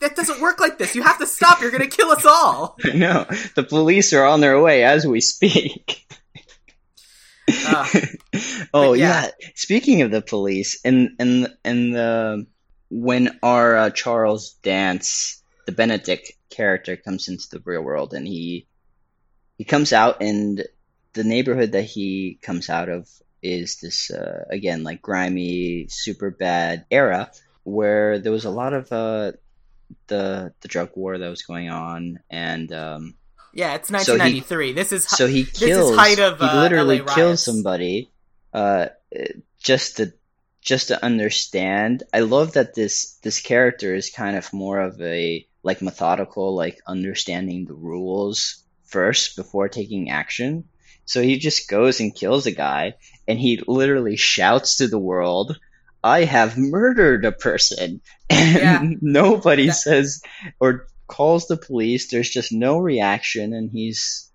[0.00, 0.94] That doesn't work like this.
[0.94, 1.60] You have to stop.
[1.60, 2.76] You're gonna kill us all.
[2.94, 3.26] No.
[3.54, 6.06] The police are on their way as we speak.
[7.48, 7.86] Uh,
[8.74, 9.30] oh yeah.
[9.40, 9.48] yeah.
[9.54, 12.46] Speaking of the police, and and and the
[12.90, 18.66] when our uh, Charles Dance, the Benedict character, comes into the real world, and he
[19.58, 20.64] he comes out, and
[21.12, 23.08] the neighborhood that he comes out of
[23.42, 27.30] is this uh, again like grimy, super bad era
[27.64, 29.32] where there was a lot of uh,
[30.08, 33.14] the the drug war that was going on, and um,
[33.52, 34.72] yeah, it's So he- 1993.
[34.72, 35.96] this is so he is kills.
[35.96, 38.10] height of, he uh, literally kills somebody,
[38.52, 38.88] uh,
[39.58, 40.12] just to
[40.60, 42.02] just to understand.
[42.12, 46.78] I love that this this character is kind of more of a like methodical, like
[46.86, 50.64] understanding the rules first before taking action.
[51.04, 52.94] So he just goes and kills a guy,
[53.28, 55.58] and he literally shouts to the world,
[56.06, 58.80] "I have murdered a person," and Yeah.
[59.00, 60.22] nobody says
[60.60, 62.10] or calls the police.
[62.10, 64.30] There's just no reaction, and he's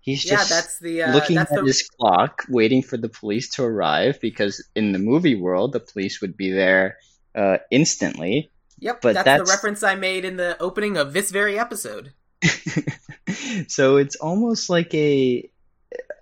[0.00, 3.08] he's yeah, just that's the uh, looking that's at the his clock, waiting for the
[3.08, 4.20] police to arrive.
[4.20, 6.96] Because in the movie world, the police would be there
[7.34, 8.50] uh, instantly.
[8.78, 9.00] yep.
[9.00, 12.12] but that's, that's- the reference I made in the opening of this very episode.
[13.68, 15.48] so it's almost like a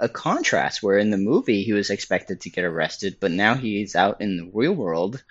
[0.01, 3.95] a contrast where in the movie he was expected to get arrested, but now he's
[3.95, 5.23] out in the real world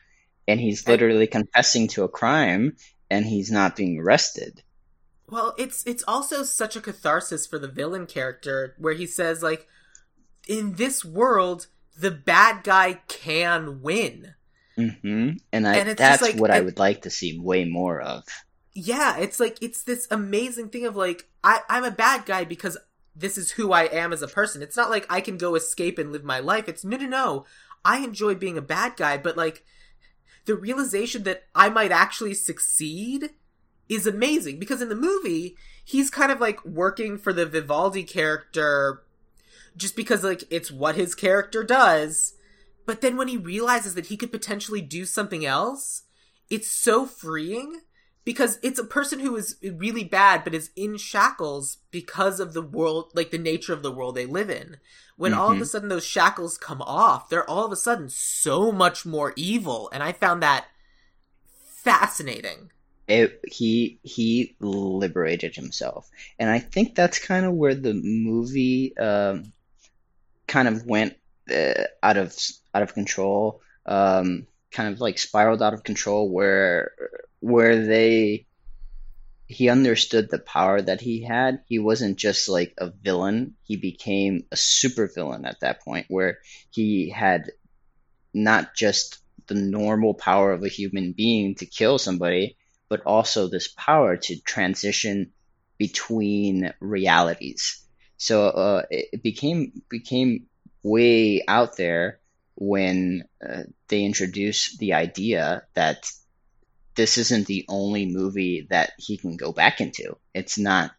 [0.48, 2.76] and he's literally confessing to a crime
[3.10, 4.64] and he's not being arrested.
[5.28, 9.68] Well, it's it's also such a catharsis for the villain character where he says like
[10.48, 14.34] in this world the bad guy can win.
[14.76, 18.00] hmm And, I, And that's like- what I and- would like to see way more
[18.02, 18.24] of.
[18.74, 22.78] Yeah, it's like it's this amazing thing of like I I'm a bad guy because
[23.16, 24.62] this is who I am as a person.
[24.62, 26.68] It's not like I can go escape and live my life.
[26.68, 27.46] It's no no no.
[27.84, 29.64] I enjoy being a bad guy, but like
[30.46, 33.32] the realization that I might actually succeed
[33.88, 39.02] is amazing because in the movie he's kind of like working for the Vivaldi character
[39.76, 42.36] just because like it's what his character does.
[42.86, 46.04] But then when he realizes that he could potentially do something else,
[46.50, 47.82] it's so freeing
[48.30, 52.62] because it's a person who is really bad but is in shackles because of the
[52.62, 54.78] world like the nature of the world they live in.
[55.18, 55.68] When all of a Mhm.
[55.68, 60.04] sudden those shackles come off they're all of a sudden so much more evil and
[60.04, 60.66] i found that
[61.84, 62.70] fascinating.
[63.08, 69.52] It, he he liberated himself, and I think that's kind of where the movie um,
[70.48, 71.16] kind of went
[71.52, 72.38] uh, out of
[72.76, 76.92] out of control, um, kind of like spiraled out of control, where
[77.40, 78.46] where they
[79.48, 81.64] he understood the power that he had.
[81.68, 86.40] He wasn't just like a villain; he became a supervillain at that point, where
[86.72, 87.52] he had
[88.34, 92.58] not just the normal power of a human being to kill somebody
[92.90, 95.32] but also this power to transition
[95.78, 97.86] between realities.
[98.18, 100.48] So uh, it became became
[100.84, 102.20] way out there
[102.56, 106.12] when uh, they introduced the idea that
[107.00, 110.18] this isn't the only movie that he can go back into.
[110.34, 110.92] It's not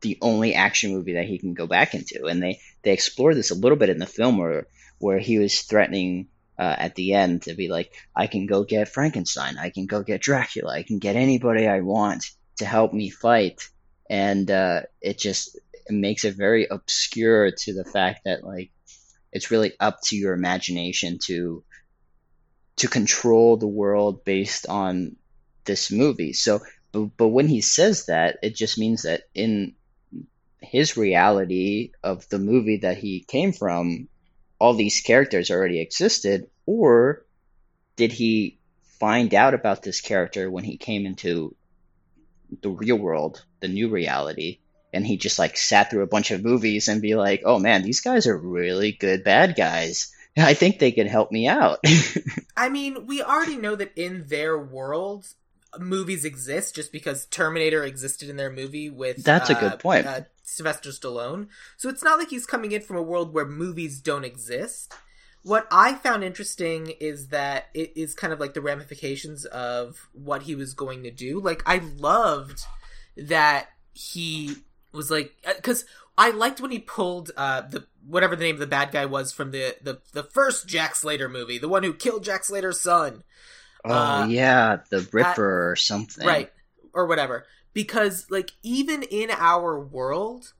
[0.00, 3.50] the only action movie that he can go back into, and they they explore this
[3.50, 4.68] a little bit in the film where
[5.00, 8.90] where he was threatening uh, at the end to be like, I can go get
[8.90, 12.24] Frankenstein, I can go get Dracula, I can get anybody I want
[12.58, 13.60] to help me fight,
[14.08, 18.70] and uh, it just it makes it very obscure to the fact that like
[19.32, 21.64] it's really up to your imagination to
[22.76, 25.16] to control the world based on
[25.70, 26.32] this movie.
[26.32, 29.74] So, but, but when he says that, it just means that in
[30.60, 34.08] his reality of the movie that he came from,
[34.58, 37.24] all these characters already existed, or
[37.96, 38.58] did he
[38.98, 41.54] find out about this character when he came into
[42.62, 44.58] the real world, the new reality,
[44.92, 47.82] and he just like sat through a bunch of movies and be like, "Oh man,
[47.82, 50.12] these guys are really good bad guys.
[50.36, 51.78] I think they could help me out."
[52.56, 55.26] I mean, we already know that in their world,
[55.78, 60.06] movies exist just because Terminator existed in their movie with That's a uh, good point.
[60.06, 61.48] Uh, Sylvester Stallone.
[61.76, 64.92] So it's not like he's coming in from a world where movies don't exist.
[65.42, 70.42] What I found interesting is that it is kind of like the ramifications of what
[70.42, 71.40] he was going to do.
[71.40, 72.64] Like I loved
[73.16, 74.56] that he
[74.92, 75.84] was like because
[76.18, 79.32] I liked when he pulled uh, the whatever the name of the bad guy was
[79.32, 83.22] from the the the first Jack Slater movie, the one who killed Jack Slater's son.
[83.84, 86.26] Oh Uh, yeah, the Ripper or something.
[86.26, 86.52] right
[86.92, 87.46] or whatever.
[87.72, 90.52] Because like even in our world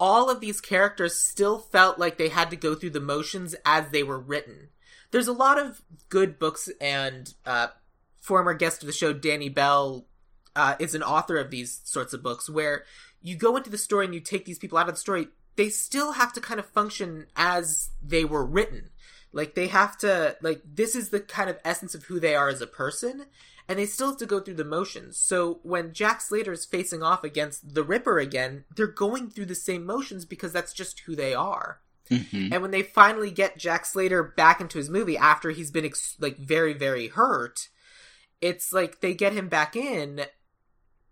[0.00, 3.90] all of these characters still felt like they had to go through the motions as
[3.90, 4.68] they were written.
[5.10, 7.68] There's a lot of good books and uh,
[8.20, 10.06] former guest of the show danny bell
[10.54, 12.84] uh, is an author of these sorts of books where
[13.20, 15.28] you go into the story and you take these people out of the story.
[15.56, 18.90] They still have to kind of function as they were written
[19.32, 22.48] like they have to like this is the kind of essence of who they are
[22.48, 23.26] as a person
[23.68, 25.18] and they still have to go through the motions.
[25.18, 29.54] So when Jack Slater is facing off against the Ripper again, they're going through the
[29.54, 31.80] same motions because that's just who they are.
[32.08, 35.84] hmm And when they finally get Jack Slater back into his movie after he's been
[35.84, 37.68] ex- like very very hurt,
[38.40, 40.22] it's like they get him back in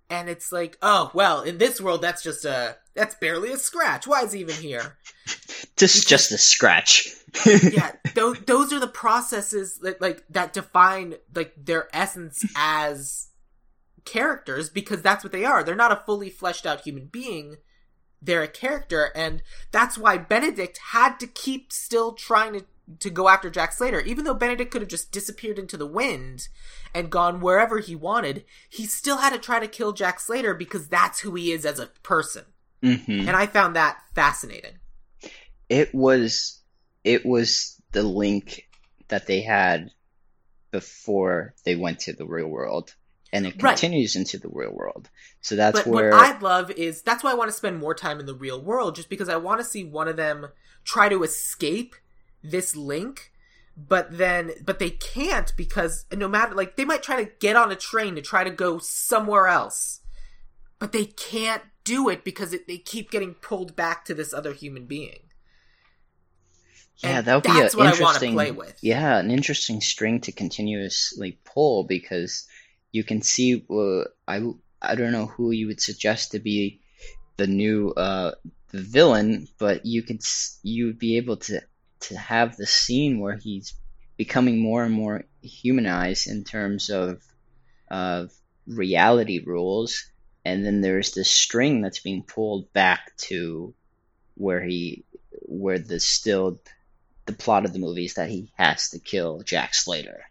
[0.09, 4.07] and it's like, "Oh, well, in this world that's just a that's barely a scratch.
[4.07, 4.97] Why is he even here?"
[5.77, 7.15] This is just a scratch.
[7.47, 13.29] yeah, those those are the processes that like that define like their essence as
[14.07, 15.63] characters because that's what they are.
[15.63, 17.57] They're not a fully fleshed out human being.
[18.23, 22.65] They're a character, and that's why Benedict had to keep still trying to
[23.01, 26.49] to go after Jack Slater, even though Benedict could have just disappeared into the wind
[26.95, 28.45] and gone wherever he wanted.
[28.69, 31.79] He still had to try to kill Jack Slater because that's who he is as
[31.79, 32.45] a person,
[32.83, 34.79] hmm and I found that fascinating.
[35.69, 36.61] It was
[37.05, 38.69] it was the link
[39.09, 39.91] that they had
[40.71, 42.95] before they went to the real world,
[43.33, 43.79] and it Right.
[43.79, 45.09] continues into the real world.
[45.41, 47.95] So that's but where what I love is that's why I want to spend more
[47.95, 50.49] time in the real world, just because I want to see one of them
[50.85, 51.95] try to escape
[52.43, 53.33] this link,
[53.77, 57.73] but then but they can't because no matter like they might try to get on
[57.73, 60.01] a train to try to go somewhere else,
[60.79, 64.53] but they can't do it because it, they keep getting pulled back to this other
[64.53, 65.21] human being.
[66.99, 68.77] yeah, And that would be an what I want to interesting play with.
[68.83, 72.47] yeah an interesting string to continuously pull because
[72.93, 74.37] you can see uh, I
[74.81, 76.81] I don't know who you would suggest to be
[77.37, 78.33] the new uh
[78.73, 80.21] the villain, but you could
[80.63, 81.61] you would be able to
[82.01, 83.75] to have the scene where he's
[84.17, 87.23] becoming more and more humanized in terms of
[87.91, 88.33] of
[88.67, 90.11] reality rules,
[90.47, 93.75] and then there's this string that's being pulled back to
[94.37, 95.05] where he
[95.43, 96.61] where the still
[97.25, 100.23] the plot of the movie is that he has to kill Jack Slater.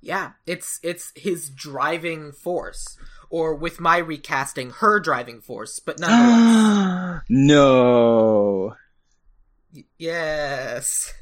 [0.00, 2.98] Yeah, it's it's his driving force,
[3.30, 7.22] or with my recasting, her driving force, but nonetheless.
[7.28, 8.74] no.
[9.72, 11.14] Y- yes.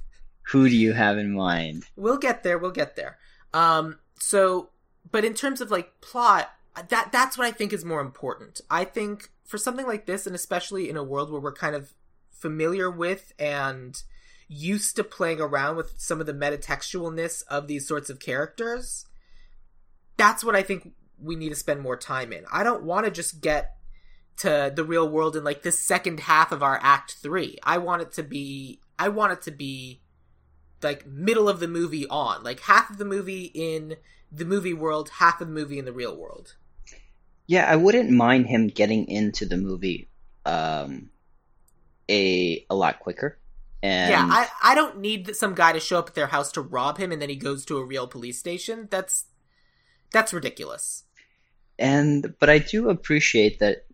[0.53, 1.85] Who do you have in mind?
[1.97, 3.19] We'll get there, we'll get there.
[3.53, 4.71] Um so
[5.11, 6.51] but in terms of like plot,
[6.89, 8.61] that that's what I think is more important.
[8.71, 11.95] I think for something like this and especially in a world where we're kind of
[12.31, 14.03] familiar with and
[14.49, 19.07] used to playing around with some of the metatextualness of these sorts of characters,
[20.17, 22.45] that's what I think we need to spend more time in.
[22.53, 23.77] I don't want to just get
[24.39, 27.59] to the real world in like the second half of our act 3.
[27.63, 30.01] I want it to be I want it to be
[30.83, 33.97] like middle of the movie on, like half of the movie in
[34.31, 36.57] the movie world, half of the movie in the real world.
[37.47, 40.09] Yeah, I wouldn't mind him getting into the movie
[40.47, 41.11] um,
[42.09, 43.39] a a lot quicker.
[43.83, 46.63] And yeah, I I don't need some guy to show up at their house to
[46.63, 48.89] rob him and then he goes to a real police station.
[48.91, 49.27] That's
[50.11, 51.05] that's ridiculous.
[51.79, 53.85] and but I do appreciate that.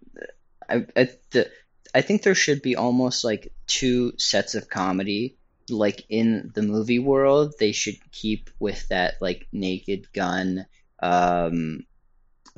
[0.69, 1.51] I I, the,
[1.95, 5.37] I think there should be almost like two sets of comedy.
[5.69, 10.67] Like in the movie world, they should keep with that like Naked Gun
[11.01, 11.85] um,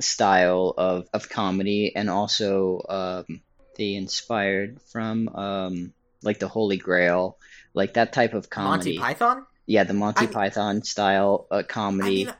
[0.03, 3.41] style of of comedy, and also um,
[3.77, 7.37] they inspired from um, like the Holy Grail,
[7.73, 8.97] like that type of comedy.
[8.97, 9.45] Monty Python?
[9.65, 12.33] Yeah, the Monty I- Python style uh, I comedy mean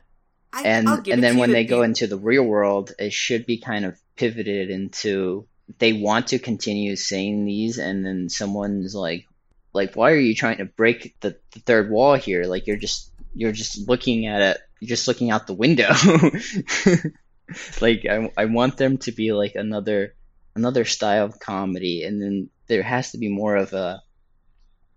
[0.53, 3.85] I, and and then when they go into the real world, it should be kind
[3.85, 5.47] of pivoted into
[5.79, 9.25] they want to continue saying these, and then someone's like,
[9.73, 12.43] like, why are you trying to break the, the third wall here?
[12.43, 15.89] Like you're just you're just looking at it, you're just looking out the window.
[17.81, 20.15] like I I want them to be like another
[20.55, 24.01] another style of comedy, and then there has to be more of a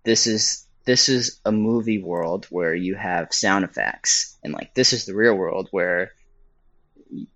[0.05, 4.93] this is this is a movie world where you have sound effects and like this
[4.93, 6.13] is the real world where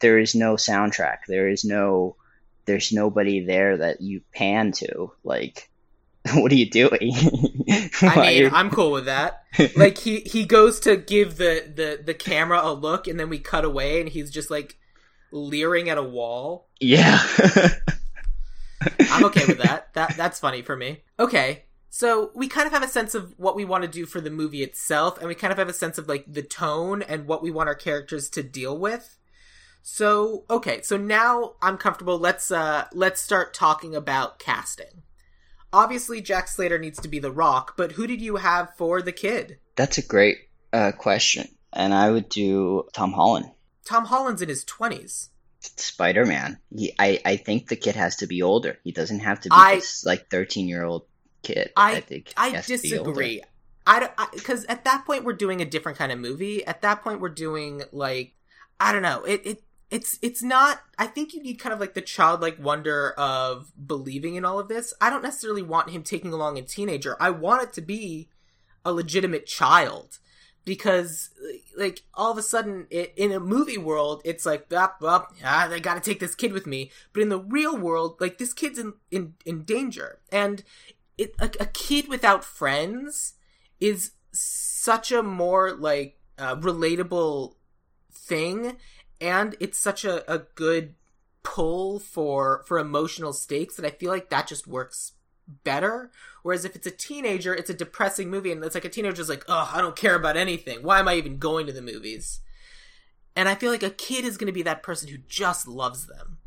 [0.00, 1.18] there is no soundtrack.
[1.26, 2.16] There is no
[2.66, 5.12] there's nobody there that you pan to.
[5.24, 5.68] Like,
[6.34, 7.12] what are you doing?
[8.02, 9.44] I mean, I'm cool with that.
[9.76, 13.38] Like he he goes to give the the the camera a look, and then we
[13.38, 14.76] cut away, and he's just like
[15.32, 16.68] leering at a wall.
[16.80, 17.18] Yeah.
[19.00, 19.92] I'm okay with that.
[19.94, 21.02] That that's funny for me.
[21.18, 21.64] Okay.
[21.90, 24.30] So we kind of have a sense of what we want to do for the
[24.30, 27.42] movie itself, and we kind of have a sense of like the tone and what
[27.42, 29.18] we want our characters to deal with.
[29.82, 32.18] So okay, so now I'm comfortable.
[32.18, 35.02] Let's uh let's start talking about casting.
[35.72, 39.12] Obviously, Jack Slater needs to be the Rock, but who did you have for the
[39.12, 39.58] kid?
[39.76, 40.38] That's a great
[40.72, 43.50] uh, question, and I would do Tom Holland.
[43.90, 45.30] Tom Holland's in his twenties.
[45.58, 46.58] Spider Man.
[47.00, 48.78] I I think the kid has to be older.
[48.84, 51.06] He doesn't have to be I, this like thirteen year old
[51.42, 51.72] kid.
[51.76, 53.42] I, I think I disagree.
[53.84, 56.64] I because at that point we're doing a different kind of movie.
[56.64, 58.34] At that point we're doing like
[58.78, 59.24] I don't know.
[59.24, 63.10] It it it's it's not i think you need kind of like the childlike wonder
[63.18, 67.16] of believing in all of this i don't necessarily want him taking along a teenager
[67.18, 68.28] i want it to be
[68.84, 70.20] a legitimate child
[70.64, 71.30] because
[71.76, 75.68] like all of a sudden it, in a movie world it's like up up ah,
[75.70, 78.78] i gotta take this kid with me but in the real world like this kid's
[78.78, 80.62] in in, in danger and
[81.16, 83.34] it a, a kid without friends
[83.80, 87.54] is such a more like uh, relatable
[88.12, 88.76] thing
[89.20, 90.94] and it's such a, a good
[91.42, 95.12] pull for for emotional stakes that I feel like that just works
[95.64, 96.10] better.
[96.42, 99.44] Whereas if it's a teenager, it's a depressing movie, and it's like a teenager's like,
[99.48, 100.82] oh, I don't care about anything.
[100.82, 102.40] Why am I even going to the movies?
[103.36, 106.06] And I feel like a kid is going to be that person who just loves
[106.06, 106.38] them.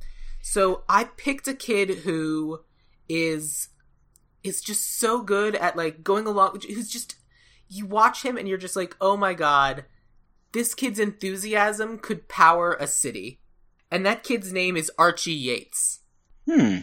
[0.42, 2.62] So I picked a kid who
[3.08, 3.70] is
[4.44, 7.16] is just so good at like going along who's just
[7.70, 9.86] you watch him and you're just like, "Oh my god,
[10.54, 13.42] this kid's enthusiasm could power a city.
[13.92, 16.00] And that kid's name is Archie Yates.
[16.50, 16.78] Hmm.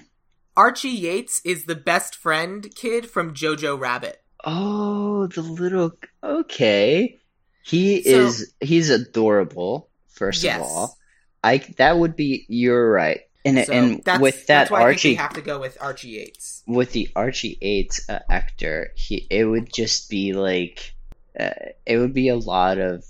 [0.61, 4.23] Archie Yates is the best friend kid from Jojo Rabbit.
[4.45, 5.93] Oh, the little
[6.23, 7.19] okay.
[7.63, 10.57] He so, is he's adorable, first yes.
[10.57, 10.99] of all.
[11.43, 13.21] I that would be you're right.
[13.43, 16.63] And so and with that Archie have to go with Archie Yates.
[16.67, 20.95] With the Archie Yates uh, actor, he it would just be like
[21.39, 23.03] uh, it would be a lot of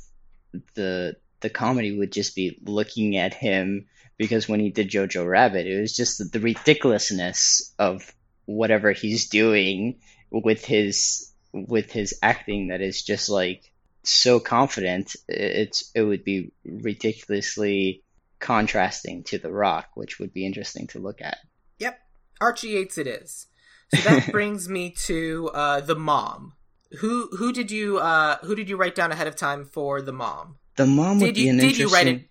[0.74, 3.86] the the comedy would just be looking at him
[4.20, 8.14] because when he did Jojo Rabbit, it was just the, ridiculousness of
[8.44, 9.98] whatever he's doing
[10.30, 15.16] with his with his acting that is just like so confident.
[15.26, 18.04] It's it would be ridiculously
[18.40, 21.38] contrasting to The Rock, which would be interesting to look at.
[21.78, 21.98] Yep,
[22.42, 23.46] Archie Yates it is.
[23.94, 26.52] So that brings me to uh, the mom,
[26.98, 30.12] who who did you uh who did you write down ahead of time for the
[30.12, 30.58] mom?
[30.76, 31.88] The mom would did be an did interesting...
[31.88, 32.29] you write it?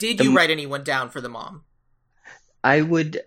[0.00, 0.24] Did the...
[0.24, 1.62] you write anyone down for the mom?
[2.64, 3.20] I would.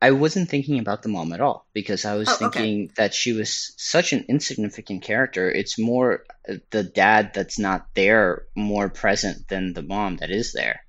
[0.00, 2.92] I wasn't thinking about the mom at all because I was oh, thinking okay.
[2.96, 5.50] that she was such an insignificant character.
[5.50, 10.52] It's more uh, the dad that's not there, more present than the mom that is
[10.52, 10.80] there.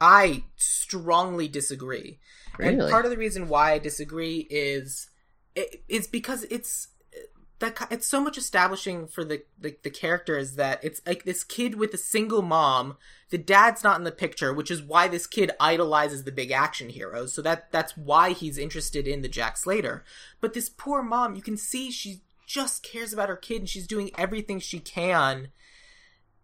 [0.00, 2.20] I strongly disagree.
[2.58, 2.78] Really?
[2.78, 5.08] And part of the reason why I disagree is
[5.56, 7.20] it, it's because it's uh,
[7.58, 11.74] that it's so much establishing for the, the the characters that it's like this kid
[11.74, 12.96] with a single mom
[13.30, 16.88] the dad's not in the picture which is why this kid idolizes the big action
[16.88, 20.04] heroes so that that's why he's interested in the jack slater.
[20.40, 23.86] But this poor mom you can see she just cares about her kid and she's
[23.86, 25.48] doing everything she can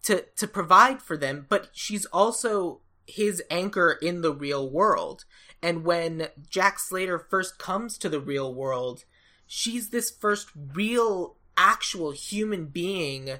[0.04, 1.46] to to provide for them.
[1.48, 5.24] But she's also his anchor in the real world.
[5.62, 9.04] And when jack slater first comes to the real world
[9.46, 13.38] she's this first real actual human being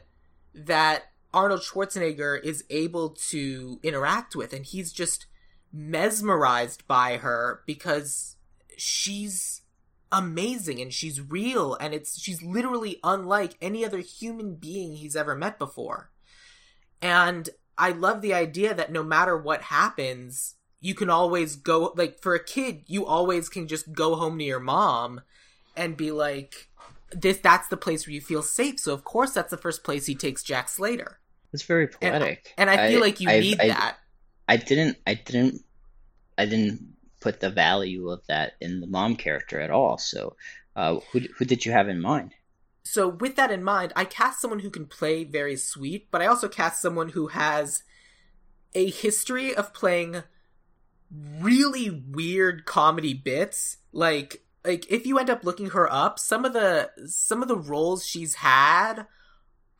[0.55, 1.05] that
[1.35, 5.26] Arnold Schwarzenegger is able to interact with and he's just
[5.72, 8.37] mesmerized by her because
[8.76, 9.62] she's
[10.12, 15.35] amazing and she's real and it's she's literally unlike any other human being he's ever
[15.35, 16.11] met before.
[17.03, 22.20] And I love the idea that no matter what happens, you can always go like
[22.20, 25.22] for a kid, you always can just go home to your mom
[25.76, 26.68] and be like,
[27.11, 28.78] this that's the place where you feel safe.
[28.78, 31.18] So of course that's the first place he takes Jack Slater.
[31.55, 33.97] It's very poetic, and, and I feel I, like you I, need I, that.
[34.49, 34.99] I didn't.
[35.07, 35.63] I didn't.
[36.37, 39.97] I didn't put the value of that in the mom character at all.
[39.97, 40.37] So,
[40.75, 42.35] uh, who who did you have in mind?
[42.83, 46.27] So with that in mind, I cast someone who can play very sweet, but I
[46.27, 47.83] also cast someone who has
[48.75, 50.23] a history of playing
[51.41, 53.79] really weird comedy bits.
[53.93, 57.57] Like like if you end up looking her up, some of the some of the
[57.57, 59.07] roles she's had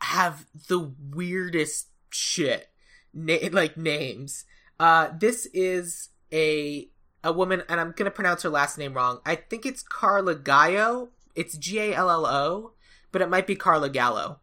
[0.05, 2.69] have the weirdest shit
[3.13, 4.45] na- like names.
[4.79, 6.89] Uh, this is a
[7.23, 9.21] a woman, and I'm gonna pronounce her last name wrong.
[9.25, 11.11] I think it's Carla Gallo.
[11.35, 12.73] It's G A L L O,
[13.13, 14.41] but it might be Carla Gallo.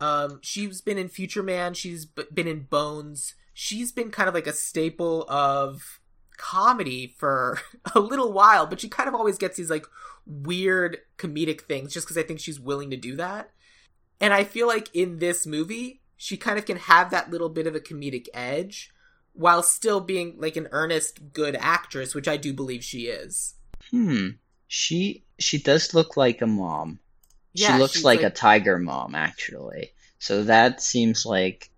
[0.00, 1.74] Um, she's been in Future Man.
[1.74, 3.34] She's been in Bones.
[3.52, 6.00] She's been kind of like a staple of
[6.36, 7.58] comedy for
[7.94, 9.86] a little while, but she kind of always gets these like
[10.26, 13.50] weird comedic things just because I think she's willing to do that.
[14.20, 17.66] And I feel like in this movie, she kind of can have that little bit
[17.66, 18.90] of a comedic edge
[19.34, 23.54] while still being like an earnest good actress, which I do believe she is.
[23.90, 24.30] Hmm.
[24.68, 26.98] She she does look like a mom.
[27.52, 29.92] Yeah, she looks like, like, a tiger mom actually.
[30.18, 31.70] So that seems like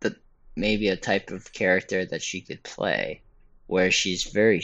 [0.00, 0.16] the
[0.54, 3.22] maybe a type of character that she could play
[3.66, 4.62] where she's very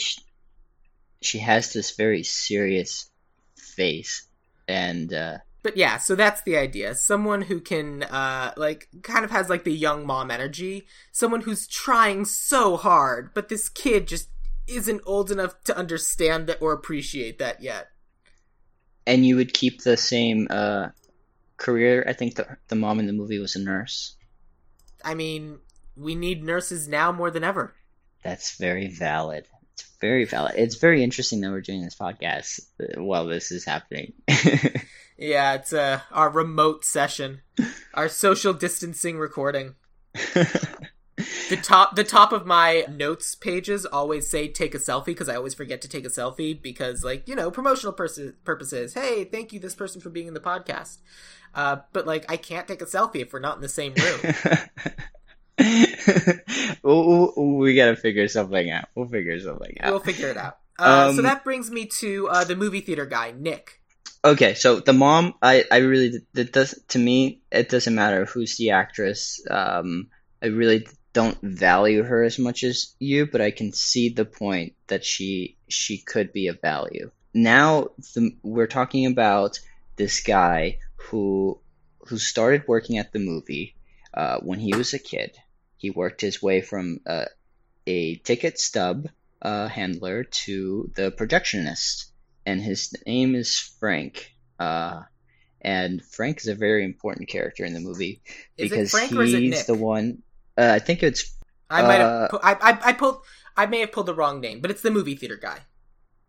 [1.23, 3.11] she has this very serious
[3.57, 4.27] face
[4.69, 9.33] and uh but yeah so that's the idea someone who can uh like kind of
[9.33, 14.29] has like the young mom energy someone who's trying so hard but this kid just
[14.69, 17.89] isn't old enough to understand that or appreciate that yet
[19.09, 20.87] and you would keep the same uh
[21.57, 24.15] career i think the, the mom in the movie was a nurse
[25.05, 25.59] i mean
[25.97, 27.75] we need nurses now more than ever
[28.27, 29.47] that's very valid.
[29.75, 30.55] It's very valid.
[30.57, 32.61] It's very interesting that we're doing this podcast
[32.97, 34.15] while this is happening.
[35.19, 37.43] yeah, it's uh, our remote session,
[37.95, 39.75] our social distancing recording.
[40.15, 45.37] the top the top of my notes pages always say take a selfie because I
[45.37, 48.95] always forget to take a selfie because like you know promotional pers- purposes.
[48.95, 50.99] Hey, thank you this person for being in the podcast.
[51.55, 54.21] Uh, but like I can't take a selfie if we're not in the same room.
[57.59, 58.89] we gotta figure something out.
[58.95, 59.91] We'll figure something out.
[59.91, 60.59] We'll figure it out.
[60.79, 63.81] Uh, um, so that brings me to uh, the movie theater guy, Nick.
[64.27, 68.57] Okay, so the mom, I, I really, it does to me, it doesn't matter who's
[68.57, 69.41] the actress.
[69.49, 70.09] Um,
[70.43, 74.75] I really don't value her as much as you, but I can see the point
[74.89, 77.11] that she she could be of value.
[77.33, 79.61] Now the, we're talking about
[79.97, 81.61] this guy who
[82.07, 83.77] who started working at the movie
[84.13, 85.37] uh, when he was a kid
[85.77, 87.27] he worked his way from uh,
[87.87, 89.09] a ticket stub
[89.43, 92.07] uh, handler to the projectionist,
[92.47, 94.33] and his name is Frank.
[94.59, 95.03] Uh,
[95.61, 98.23] and Frank is a very important character in the movie
[98.57, 100.23] because he's the one.
[100.57, 101.37] Uh, I think it's.
[101.69, 102.33] I might have.
[102.33, 103.21] Uh, I, I I pulled.
[103.57, 105.59] I may have pulled the wrong name, but it's the movie theater guy.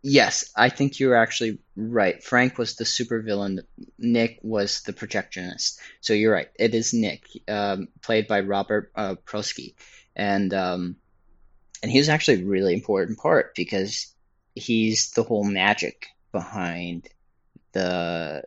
[0.02, 2.22] Yes, I think you're actually right.
[2.22, 3.60] Frank was the supervillain.
[3.98, 5.78] Nick was the projectionist.
[6.00, 6.48] So you're right.
[6.58, 9.74] It is Nick, um, played by Robert uh, Prosky,
[10.16, 10.96] and um,
[11.82, 14.12] and he's actually a really important part because
[14.54, 17.08] he's the whole magic behind
[17.72, 18.42] the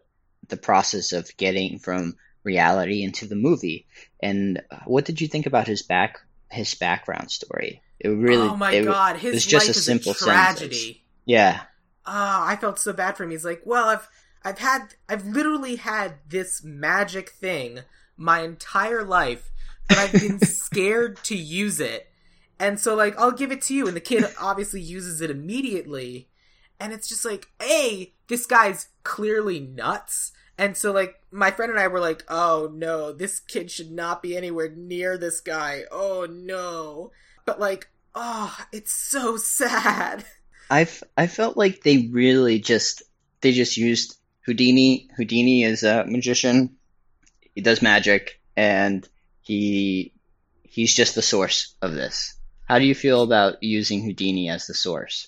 [0.48, 3.88] the process of getting from reality into the movie.
[4.22, 7.82] And what did you think about his back his background story?
[8.00, 8.48] It really.
[8.48, 10.76] Oh my it, god, his it was just a simple a tragedy.
[10.76, 10.98] Sentence.
[11.26, 11.62] Yeah.
[12.06, 13.32] Oh, I felt so bad for him.
[13.32, 14.10] He's like, well, I've
[14.44, 17.82] I've had I've literally had this magic thing
[18.18, 19.52] my entire life,
[19.88, 22.11] but I've been scared to use it.
[22.62, 26.30] And so like I'll give it to you and the kid obviously uses it immediately.
[26.80, 31.80] And it's just like, "Hey, this guy's clearly nuts." And so like my friend and
[31.80, 35.86] I were like, "Oh no, this kid should not be anywhere near this guy.
[35.92, 37.12] Oh no."
[37.46, 40.24] But like, oh, it's so sad.
[40.70, 40.88] I
[41.18, 43.02] I felt like they really just
[43.42, 45.10] they just used Houdini.
[45.18, 46.78] Houdini is a magician.
[47.56, 49.08] He does magic, and
[49.42, 50.14] he
[50.62, 52.36] he's just the source of this.
[52.72, 55.28] How do you feel about using Houdini as the source?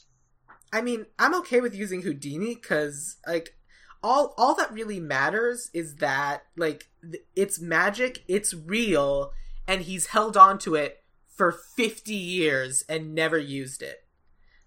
[0.71, 3.57] I mean, I'm okay with using Houdini because like
[4.01, 6.87] all all that really matters is that like
[7.35, 9.33] it's magic, it's real,
[9.67, 14.05] and he's held on to it for 50 years and never used it.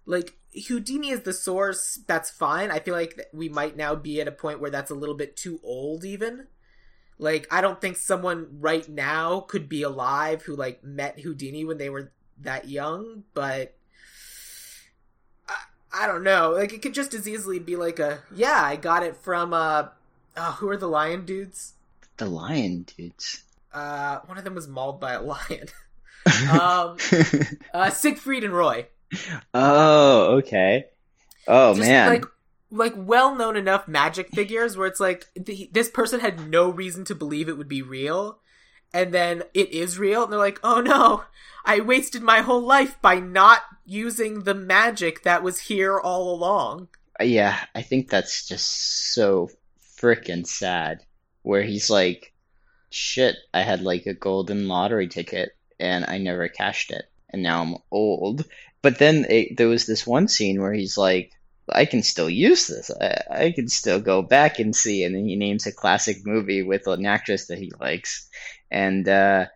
[0.05, 2.69] Like Houdini is the source, that's fine.
[2.69, 5.35] I feel like we might now be at a point where that's a little bit
[5.35, 6.45] too old, even.
[7.19, 11.79] Like, I don't think someone right now could be alive who, like, met Houdini when
[11.79, 12.11] they were
[12.41, 13.75] that young, but.
[15.47, 15.55] I,
[15.93, 16.51] I don't know.
[16.51, 19.87] Like, it could just as easily be like a, yeah, I got it from, uh,
[20.35, 21.73] oh, who are the lion dudes?
[22.17, 23.43] The lion dudes?
[23.73, 25.67] Uh, one of them was mauled by a lion.
[26.51, 26.97] um,
[27.73, 28.87] uh, Siegfried and Roy.
[29.53, 30.85] Oh, okay.
[31.47, 32.09] Oh Just man.
[32.09, 32.25] Like
[32.69, 37.05] like well known enough magic figures where it's like the, this person had no reason
[37.05, 38.39] to believe it would be real
[38.93, 41.23] and then it is real and they're like oh no
[41.65, 46.87] i wasted my whole life by not using the magic that was here all along
[47.21, 49.49] yeah i think that's just so
[49.99, 51.01] freaking sad
[51.41, 52.33] where he's like
[52.89, 57.61] shit i had like a golden lottery ticket and i never cashed it and now
[57.61, 58.45] I'm old.
[58.81, 61.31] But then it, there was this one scene where he's like,
[61.69, 62.91] I can still use this.
[62.91, 65.03] I, I can still go back and see.
[65.03, 68.29] And then he names a classic movie with an actress that he likes,
[68.71, 69.47] and uh,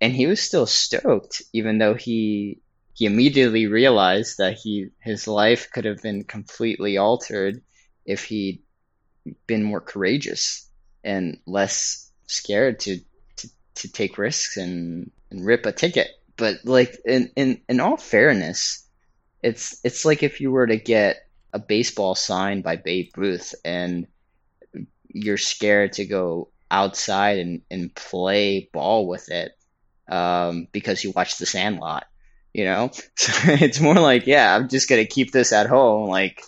[0.00, 2.60] and he was still stoked, even though he
[2.94, 7.62] he immediately realized that he his life could have been completely altered
[8.04, 8.60] if he'd
[9.46, 10.68] been more courageous
[11.04, 12.98] and less scared to
[13.36, 16.08] to, to take risks and, and rip a ticket.
[16.36, 18.84] But like in, in in all fairness,
[19.42, 24.06] it's it's like if you were to get a baseball signed by Babe Ruth and
[25.08, 29.52] you're scared to go outside and, and play ball with it
[30.08, 32.06] um, because you watch The Sandlot,
[32.52, 32.90] you know?
[33.16, 36.08] So it's more like, yeah, I'm just gonna keep this at home.
[36.08, 36.42] Like,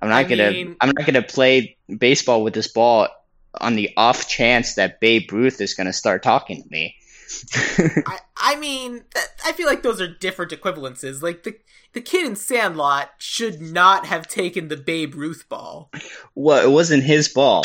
[0.00, 3.08] I'm not I gonna, mean, I'm not gonna play baseball with this ball
[3.58, 6.96] on the off chance that Babe Ruth is gonna start talking to me.
[8.06, 9.04] I, I mean,
[9.44, 11.22] I feel like those are different equivalences.
[11.22, 11.56] Like the
[11.92, 15.90] the kid in Sandlot should not have taken the Babe Ruth ball.
[16.34, 17.64] Well, it wasn't his ball,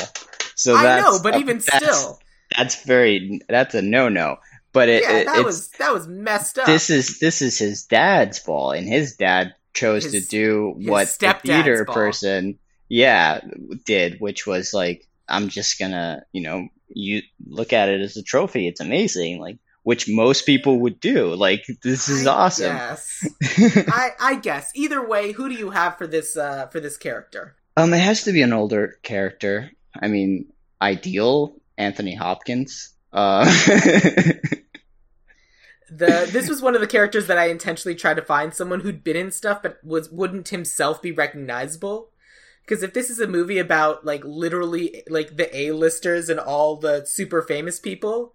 [0.55, 2.19] so I know, but even that's, still,
[2.55, 4.37] that's very that's a no no.
[4.73, 6.65] But it, yeah, that was that was messed up.
[6.65, 11.07] This is this is his dad's ball, and his dad chose his, to do what
[11.19, 11.95] the theater ball.
[11.95, 13.41] person, yeah,
[13.85, 18.23] did, which was like, I'm just gonna, you know, you look at it as a
[18.23, 18.67] trophy.
[18.67, 19.39] It's amazing.
[19.39, 19.57] Like
[19.87, 21.33] which most people would do.
[21.33, 22.75] Like this is I awesome.
[23.55, 27.55] I I guess either way, who do you have for this uh for this character?
[27.77, 29.71] Um, it has to be an older character.
[29.97, 32.93] I mean, ideal Anthony Hopkins.
[33.13, 33.45] Uh,
[35.89, 39.05] the this was one of the characters that I intentionally tried to find someone who'd
[39.05, 42.09] been in stuff but was wouldn't himself be recognizable.
[42.67, 47.05] Because if this is a movie about like literally like the A-listers and all the
[47.05, 48.33] super famous people,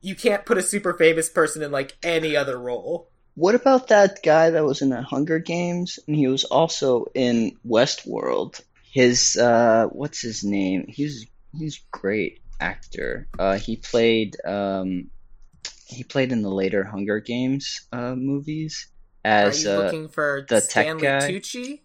[0.00, 3.10] you can't put a super famous person in like any other role.
[3.34, 7.58] What about that guy that was in the Hunger Games and he was also in
[7.66, 8.62] Westworld?
[8.90, 10.86] His uh what's his name?
[10.88, 13.28] He's he's great actor.
[13.38, 15.10] Uh he played um
[15.86, 18.86] he played in the later Hunger Games uh movies
[19.22, 21.30] as Are you uh, looking for the Stanley tech guy.
[21.32, 21.80] Tucci?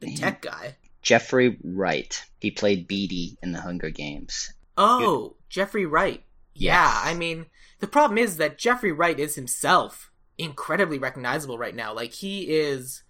[0.00, 0.76] The tech guy.
[1.02, 2.22] Jeffrey Wright.
[2.38, 4.52] He played Beetee in the Hunger Games.
[4.76, 6.22] Oh, Jeffrey Wright.
[6.54, 7.46] Yeah, I mean,
[7.78, 11.94] the problem is that Jeffrey Wright is himself incredibly recognizable right now.
[11.94, 13.02] Like he is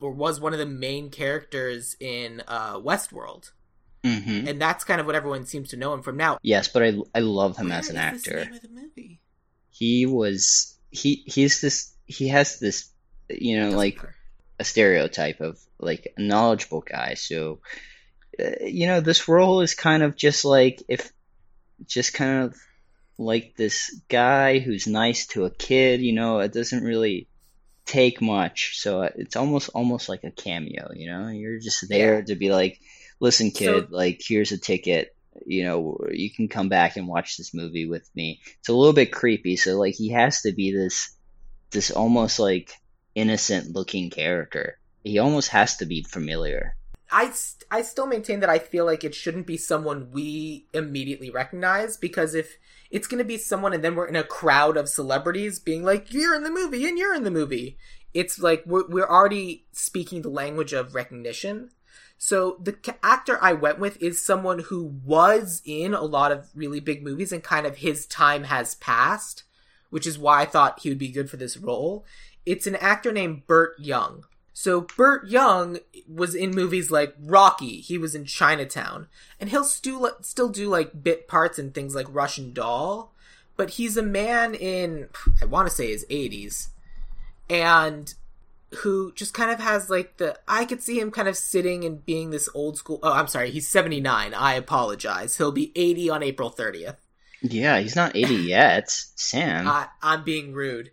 [0.00, 3.50] or was one of the main characters in uh, Westworld.
[4.04, 4.48] Mm-hmm.
[4.48, 6.38] And that's kind of what everyone seems to know him from now.
[6.42, 8.48] Yes, but I I love him Where as an actor.
[9.70, 12.90] He was he he's this he has this
[13.28, 14.14] you know like matter.
[14.58, 17.14] A stereotype of like a knowledgeable guy.
[17.14, 17.60] So,
[18.38, 21.12] uh, you know, this role is kind of just like if,
[21.86, 22.56] just kind of
[23.18, 26.00] like this guy who's nice to a kid.
[26.00, 27.28] You know, it doesn't really
[27.84, 30.90] take much, so uh, it's almost almost like a cameo.
[30.94, 32.24] You know, you're just there yeah.
[32.24, 32.80] to be like,
[33.20, 35.14] listen, kid, so, like here's a ticket.
[35.46, 38.40] You know, you can come back and watch this movie with me.
[38.58, 41.14] It's a little bit creepy, so like he has to be this
[41.70, 42.72] this almost like
[43.18, 46.76] innocent looking character he almost has to be familiar.
[47.10, 47.32] I,
[47.70, 52.34] I still maintain that I feel like it shouldn't be someone we immediately recognize because
[52.34, 52.58] if
[52.90, 56.12] it's going to be someone and then we're in a crowd of celebrities being like,
[56.12, 57.78] you're in the movie and you're in the movie,
[58.12, 61.70] it's like we're, we're already speaking the language of recognition.
[62.18, 66.80] So the actor I went with is someone who was in a lot of really
[66.80, 69.44] big movies and kind of his time has passed,
[69.88, 72.04] which is why I thought he would be good for this role.
[72.48, 74.24] It's an actor named Burt Young.
[74.54, 75.78] So Burt Young
[76.12, 77.80] was in movies like Rocky.
[77.80, 79.06] He was in Chinatown,
[79.38, 83.12] and he'll still still do like bit parts in things like Russian Doll.
[83.56, 85.08] But he's a man in
[85.42, 86.70] I want to say his eighties,
[87.50, 88.14] and
[88.78, 92.04] who just kind of has like the I could see him kind of sitting and
[92.04, 92.98] being this old school.
[93.02, 94.34] Oh, I'm sorry, he's 79.
[94.34, 95.36] I apologize.
[95.36, 96.96] He'll be 80 on April 30th.
[97.42, 99.68] Yeah, he's not 80 yet, Sam.
[99.68, 100.90] I, I'm being rude,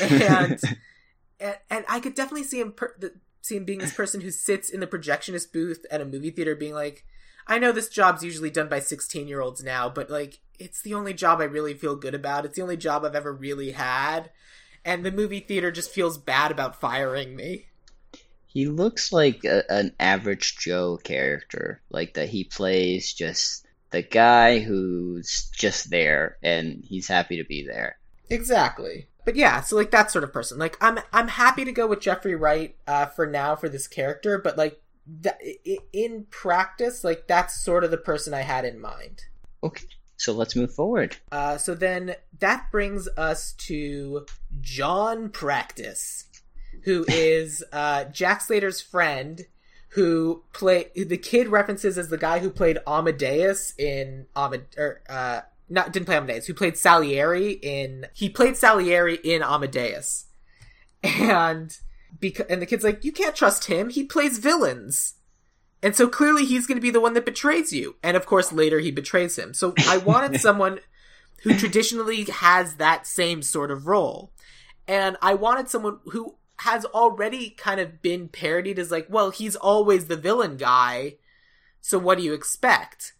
[0.00, 0.60] and
[1.40, 4.30] and, and I could definitely see him per- the, see him being this person who
[4.30, 7.04] sits in the projectionist booth at a movie theater, being like,
[7.46, 10.94] "I know this job's usually done by sixteen year olds now, but like, it's the
[10.94, 12.44] only job I really feel good about.
[12.44, 14.30] It's the only job I've ever really had."
[14.82, 17.66] And the movie theater just feels bad about firing me.
[18.46, 24.60] He looks like a, an average Joe character, like that he plays just the guy
[24.60, 27.98] who's just there and he's happy to be there.
[28.30, 30.58] Exactly but yeah, so like that sort of person.
[30.58, 34.38] Like I'm I'm happy to go with Jeffrey Wright uh, for now for this character,
[34.38, 34.82] but like
[35.22, 35.60] th-
[35.92, 39.22] in practice, like that's sort of the person I had in mind.
[39.62, 41.18] Okay, So let's move forward.
[41.30, 44.26] Uh, so then that brings us to
[44.60, 46.24] John Practice,
[46.82, 49.46] who is uh, Jack Slater's friend,
[49.90, 55.42] who play the kid references as the guy who played Amadeus in Amad or uh,
[55.70, 60.26] not didn't play Amadeus, who played Salieri in he played Salieri in Amadeus,
[61.02, 61.76] and
[62.18, 65.14] because and the kid's like you can't trust him, he plays villains.
[65.82, 67.96] And so clearly he's going to be the one that betrays you.
[68.02, 69.54] And of course, later he betrays him.
[69.54, 70.80] So I wanted someone
[71.42, 74.30] who traditionally has that same sort of role.
[74.86, 79.56] And I wanted someone who has already kind of been parodied as like, well, he's
[79.56, 81.14] always the villain guy.
[81.80, 83.14] So what do you expect?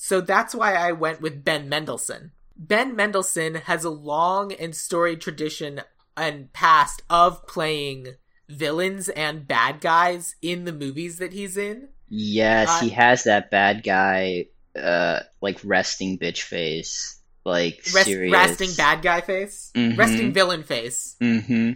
[0.00, 2.30] So that's why I went with Ben Mendelsohn.
[2.56, 5.80] Ben Mendelsohn has a long and storied tradition
[6.16, 8.14] and past of playing
[8.48, 11.88] villains and bad guys in the movies that he's in.
[12.08, 14.46] Yes, uh, he has that bad guy,
[14.80, 19.98] uh, like resting bitch face, like rest, serious, resting bad guy face, mm-hmm.
[19.98, 21.16] resting villain face.
[21.20, 21.72] Mm-hmm.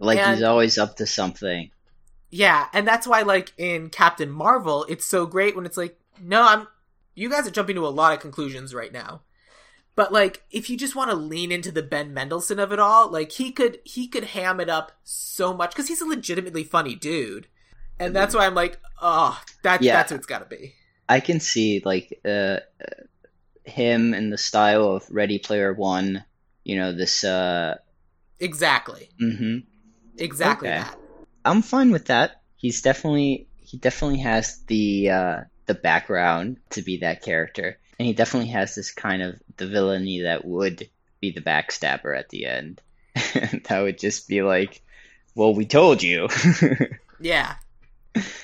[0.00, 1.70] Like and, he's always up to something.
[2.30, 6.42] Yeah, and that's why, like in Captain Marvel, it's so great when it's like, no,
[6.42, 6.66] I'm.
[7.20, 9.22] You guys are jumping to a lot of conclusions right now.
[9.96, 13.10] But like, if you just want to lean into the Ben Mendelsohn of it all,
[13.10, 16.94] like he could he could ham it up so much because he's a legitimately funny
[16.94, 17.48] dude
[18.00, 19.92] and that's why I'm like, oh, that yeah.
[19.92, 20.74] that's what it's got to be.
[21.08, 22.60] I can see like uh,
[23.64, 26.24] him in the style of Ready Player One.
[26.64, 27.22] You know this.
[27.22, 27.76] Uh...
[28.40, 29.10] Exactly.
[29.22, 29.58] Mm-hmm.
[30.16, 30.78] Exactly okay.
[30.78, 30.98] that.
[31.44, 32.42] I'm fine with that.
[32.56, 35.40] He's definitely he definitely has the uh,
[35.70, 40.22] the background to be that character, and he definitely has this kind of the villainy
[40.22, 40.88] that would
[41.20, 42.82] be the backstabber at the end.
[43.14, 44.82] that would just be like,
[45.36, 46.28] well, we told you.
[47.20, 47.54] yeah,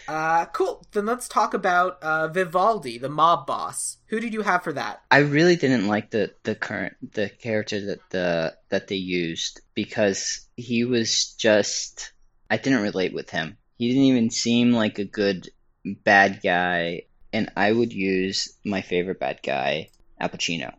[0.06, 0.86] uh, cool.
[0.92, 3.96] Then let's talk about uh, Vivaldi, the mob boss.
[4.06, 5.02] Who did you have for that?
[5.10, 10.46] I really didn't like the the current the character that the that they used because
[10.56, 12.12] he was just
[12.48, 13.56] I didn't relate with him.
[13.78, 15.50] He didn't even seem like a good
[15.84, 17.02] bad guy,
[17.36, 20.74] and I would use my favorite bad guy, Al Pacino.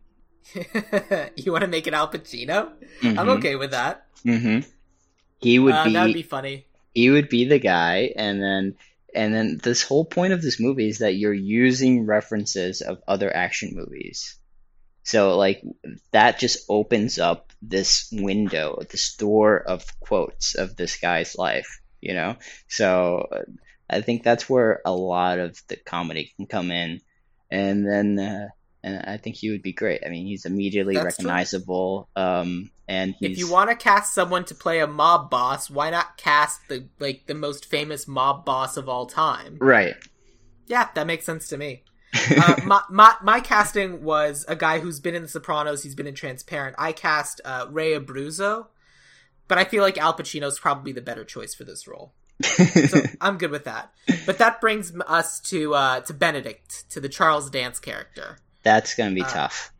[1.35, 2.71] you want to make it Al Pacino?
[3.01, 3.19] Mm-hmm.
[3.19, 4.07] I'm okay with that.
[4.25, 4.67] Mm-hmm.
[5.39, 5.93] He would uh, be.
[5.93, 8.75] That'd be funny he would be the guy and then
[9.13, 13.31] and then this whole point of this movie is that you're using references of other
[13.31, 14.35] action movies
[15.03, 15.61] so like
[16.11, 22.15] that just opens up this window this door of quotes of this guy's life you
[22.15, 22.35] know
[22.67, 23.27] so
[23.89, 27.01] i think that's where a lot of the comedy can come in
[27.49, 28.47] and then uh,
[28.83, 30.03] and I think he would be great.
[30.05, 32.09] I mean, he's immediately That's recognizable.
[32.15, 33.31] Um, and he's...
[33.31, 36.87] if you want to cast someone to play a mob boss, why not cast the
[36.99, 39.57] like the most famous mob boss of all time?
[39.59, 39.95] Right.
[40.67, 41.83] Yeah, that makes sense to me.
[42.37, 45.83] uh, my, my my casting was a guy who's been in The Sopranos.
[45.83, 46.75] He's been in Transparent.
[46.79, 48.67] I cast uh, Ray Abruzzo,
[49.47, 52.13] but I feel like Al Pacino's probably the better choice for this role.
[52.41, 53.91] So I'm good with that.
[54.25, 58.37] But that brings us to uh, to Benedict, to the Charles Dance character.
[58.63, 59.71] That's going to be uh, tough.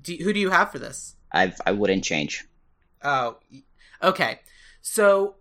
[0.00, 1.16] Do, who do you have for this?
[1.32, 2.46] I I wouldn't change.
[3.02, 3.38] Oh,
[4.02, 4.40] okay.
[4.80, 5.36] So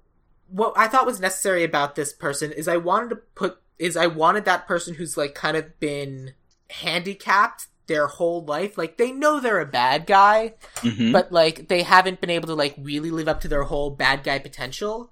[0.50, 4.08] what I thought was necessary about this person is I wanted to put is I
[4.08, 6.34] wanted that person who's like kind of been
[6.70, 8.78] handicapped their whole life.
[8.78, 11.12] Like they know they're a bad guy, mm-hmm.
[11.12, 14.24] but like they haven't been able to like really live up to their whole bad
[14.24, 15.12] guy potential.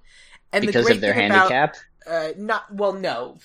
[0.51, 1.75] And because the of their handicap.
[2.05, 3.37] About, uh, not well, no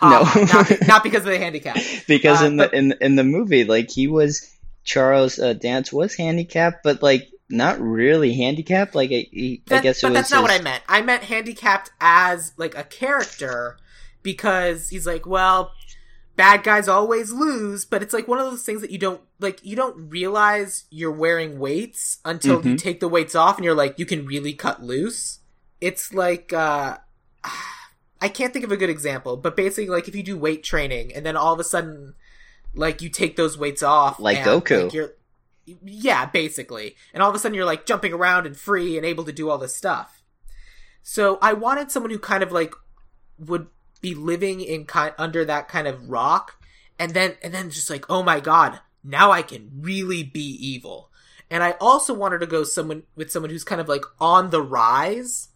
[0.00, 1.76] no, not, not, because of the handicap.
[2.06, 4.54] because uh, in the but, in in the movie, like he was
[4.84, 8.94] Charles uh, Dance was handicapped, but like not really handicapped.
[8.94, 10.34] Like he, that, I guess, but that's his...
[10.34, 10.82] not what I meant.
[10.88, 13.76] I meant handicapped as like a character
[14.22, 15.72] because he's like, well,
[16.36, 19.64] bad guys always lose, but it's like one of those things that you don't like.
[19.64, 22.70] You don't realize you're wearing weights until mm-hmm.
[22.70, 25.40] you take the weights off, and you're like, you can really cut loose.
[25.80, 26.52] It's like.
[26.52, 26.98] uh
[28.20, 31.14] I can't think of a good example, but basically, like if you do weight training
[31.14, 32.14] and then all of a sudden,
[32.74, 35.14] like you take those weights off, like and, Goku, like, you're,
[35.84, 39.24] yeah, basically, and all of a sudden you're like jumping around and free and able
[39.24, 40.22] to do all this stuff.
[41.02, 42.74] So I wanted someone who kind of like
[43.38, 43.68] would
[44.00, 46.60] be living in kind under that kind of rock,
[46.98, 51.10] and then and then just like, oh my god, now I can really be evil.
[51.50, 54.60] And I also wanted to go someone with someone who's kind of like on the
[54.60, 55.47] rise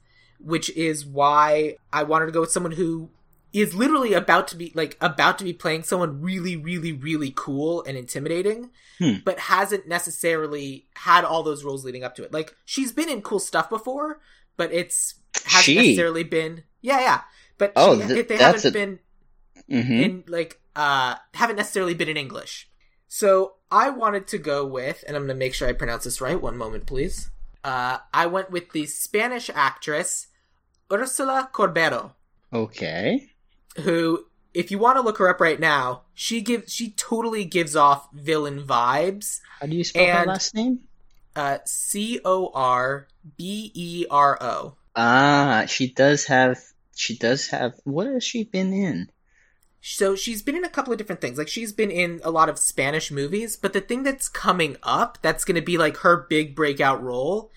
[0.44, 3.10] which is why I wanted to go with someone who
[3.52, 7.82] is literally about to be like about to be playing someone really really really cool
[7.84, 9.16] and intimidating hmm.
[9.24, 13.20] but hasn't necessarily had all those roles leading up to it like she's been in
[13.20, 14.20] cool stuff before
[14.56, 15.76] but it's hasn't she?
[15.76, 17.20] necessarily been yeah yeah
[17.58, 18.70] but oh she, th- they haven't a...
[18.70, 18.98] been
[19.70, 19.92] mm-hmm.
[19.92, 22.70] in like uh haven't necessarily been in english
[23.14, 26.22] So I wanted to go with, and I'm going to make sure I pronounce this
[26.22, 26.40] right.
[26.40, 27.28] One moment, please.
[27.62, 30.28] Uh, I went with the Spanish actress
[30.92, 32.12] Ursula Corbero,
[32.52, 33.30] Okay.
[33.76, 37.74] who, if you want to look her up right now, she gives she totally gives
[37.74, 39.40] off villain vibes.
[39.60, 40.80] How do you spell her last name?
[41.34, 44.76] Uh, C O R B E R O.
[44.94, 46.60] Ah, she does have.
[46.94, 47.72] She does have.
[47.84, 49.10] What has she been in?
[49.80, 51.38] So she's been in a couple of different things.
[51.38, 55.18] Like she's been in a lot of Spanish movies, but the thing that's coming up
[55.22, 57.50] that's going to be like her big breakout role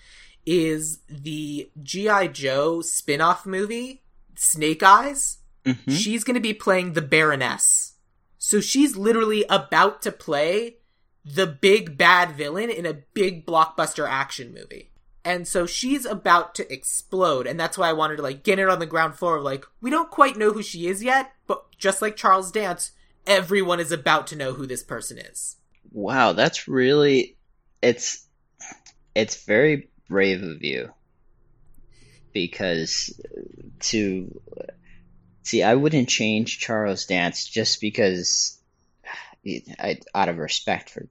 [0.46, 4.02] is the GI Joe spin-off movie
[4.36, 5.38] Snake Eyes.
[5.64, 5.98] Mhm.
[5.98, 7.94] She's going to be playing the Baroness.
[8.38, 10.76] So she's literally about to play
[11.24, 14.92] the big bad villain in a big blockbuster action movie.
[15.24, 18.68] And so she's about to explode, and that's why I wanted to like get it
[18.68, 21.64] on the ground floor of like, we don't quite know who she is yet, but
[21.76, 22.92] just like Charles Dance,
[23.26, 25.56] everyone is about to know who this person is.
[25.90, 27.36] Wow, that's really.
[27.82, 28.22] It's.
[29.16, 30.92] It's very brave of you.
[32.32, 33.18] Because
[33.80, 34.40] to.
[35.42, 38.58] See, I wouldn't change Charles Dance just because.
[39.78, 41.06] I, out of respect for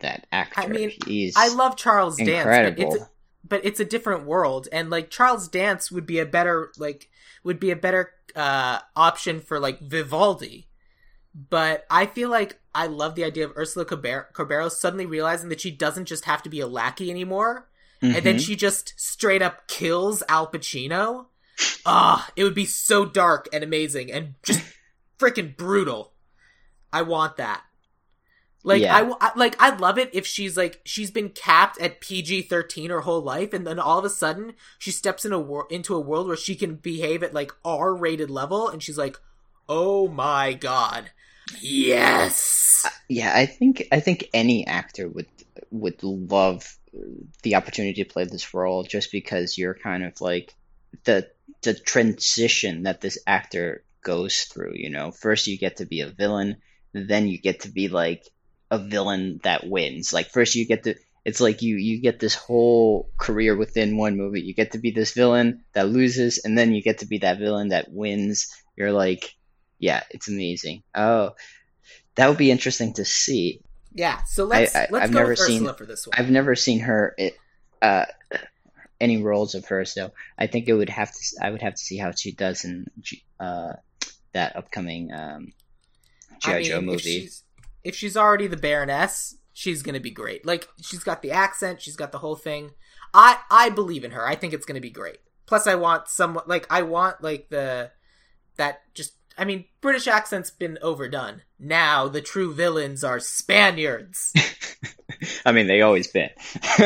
[0.00, 0.60] that actor.
[0.60, 2.90] I mean, he's I love Charles Dance, incredible.
[2.90, 3.10] but it's
[3.46, 7.10] but it's a different world, and like Charles Dance would be a better like
[7.42, 10.68] would be a better uh option for like Vivaldi.
[11.34, 15.60] But I feel like I love the idea of Ursula Corber- Corbero suddenly realizing that
[15.60, 17.68] she doesn't just have to be a lackey anymore,
[18.04, 18.46] and then Mhm.
[18.46, 21.26] she just straight up kills Al Pacino.
[21.86, 24.60] Ah, it would be so dark and amazing and just
[25.18, 26.12] freaking brutal.
[26.92, 27.62] I want that.
[28.66, 28.96] Like Yeah.
[28.96, 32.90] I, I- like I'd love it if she's like she's been capped at PG thirteen
[32.90, 35.94] her whole life, and then all of a sudden she steps in a wor- into
[35.94, 39.18] a world where she can behave at like R rated level, and she's like,
[39.68, 41.10] "Oh my god,
[41.60, 45.26] yes!" Yeah, I think I think any actor would
[45.70, 46.78] would love
[47.42, 50.54] the opportunity to play this role just because you're kind of like
[51.04, 51.28] the
[51.62, 55.10] the transition that this actor goes through, you know.
[55.10, 56.56] First you get to be a villain,
[56.92, 58.24] then you get to be like
[58.70, 60.12] a villain that wins.
[60.12, 64.16] Like first you get to it's like you you get this whole career within one
[64.16, 64.42] movie.
[64.42, 67.38] You get to be this villain that loses and then you get to be that
[67.38, 68.48] villain that wins.
[68.76, 69.34] You're like
[69.78, 70.82] yeah, it's amazing.
[70.94, 71.32] Oh,
[72.14, 73.60] that would be interesting to see.
[73.94, 76.14] Yeah, so let's I- let's I've go never with seen- Ursula for this one.
[76.18, 77.36] I've never seen her it,
[77.80, 78.06] uh,
[79.00, 81.20] any roles of hers, so I think it would have to.
[81.40, 82.86] I would have to see how she does in
[83.38, 83.74] uh,
[84.32, 85.52] that upcoming um,
[86.40, 86.98] GI I mean, Joe If movie.
[87.20, 87.42] she's,
[87.84, 90.44] if she's already the Baroness, she's gonna be great.
[90.44, 92.70] Like she's got the accent, she's got the whole thing.
[93.12, 94.26] I I believe in her.
[94.26, 95.18] I think it's gonna be great.
[95.46, 97.90] Plus, I want some like I want like the
[98.56, 99.12] that just.
[99.36, 101.42] I mean, British accent's been overdone.
[101.58, 104.32] Now the true villains are Spaniards.
[105.46, 106.30] I mean, they always been.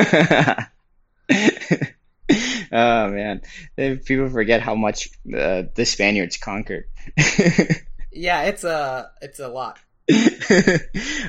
[2.73, 3.43] oh man,
[3.77, 6.85] people forget how much uh, the Spaniards conquered.
[8.13, 9.79] yeah, it's a it's a lot.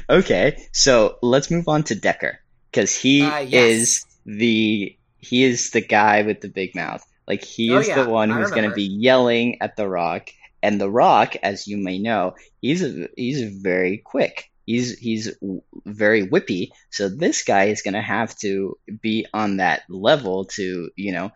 [0.09, 2.39] okay, so let's move on to Decker
[2.71, 3.71] because he Uh, yes.
[3.71, 7.05] is the he is the guy with the big mouth.
[7.27, 10.29] Like he Oh, is yeah, the one who's going to be yelling at the Rock,
[10.61, 14.51] and the Rock, as you may know, he's a, he's very quick.
[14.65, 16.69] He's he's w- very whippy.
[16.91, 21.31] So this guy is going to have to be on that level to you know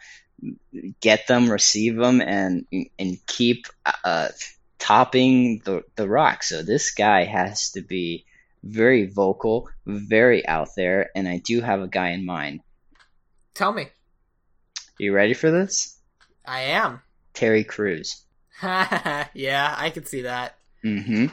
[1.01, 2.65] get them, receive them, and
[2.99, 3.67] and keep
[4.03, 4.29] uh,
[4.77, 6.43] topping the the rock.
[6.43, 8.25] So this guy has to be
[8.63, 12.61] very vocal, very out there, and I do have a guy in mind.
[13.53, 13.87] Tell me,
[14.97, 15.97] You ready for this?
[16.45, 17.01] I am.
[17.33, 18.21] Terry Crews.
[19.33, 20.57] yeah, I can see that.
[20.81, 21.27] hmm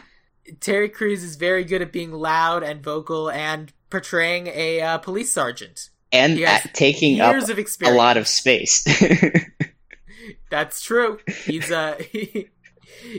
[0.58, 5.30] Terry Crews is very good at being loud and vocal and portraying a uh, police
[5.32, 5.90] sergeant.
[6.12, 6.36] And
[6.74, 7.36] taking up
[7.82, 8.84] a lot of space.
[10.50, 11.20] That's true.
[11.44, 12.48] He's uh he,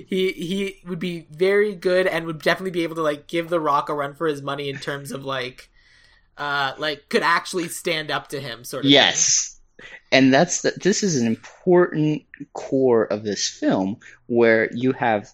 [0.08, 3.60] he he would be very good and would definitely be able to like give the
[3.60, 5.70] Rock a run for his money in terms of like
[6.38, 8.92] uh like could actually stand up to him sort of.
[9.54, 9.61] thing.
[10.12, 12.24] And that's the, this is an important
[12.54, 15.30] core of this film where you have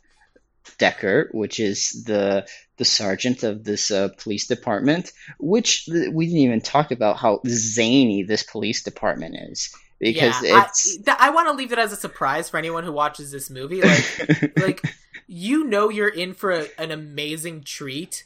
[0.78, 6.42] Decker, which is the the sergeant of this uh, police department, which th- we didn't
[6.42, 11.30] even talk about how zany this police department is because yeah, it's I, th- I
[11.32, 13.82] want to leave it as a surprise for anyone who watches this movie.
[13.82, 14.82] Like, like
[15.28, 18.26] you know, you're in for a, an amazing treat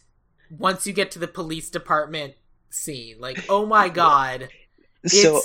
[0.49, 2.33] once you get to the police department
[2.69, 3.17] scene.
[3.19, 4.49] Like, oh my god,
[5.03, 5.41] it's so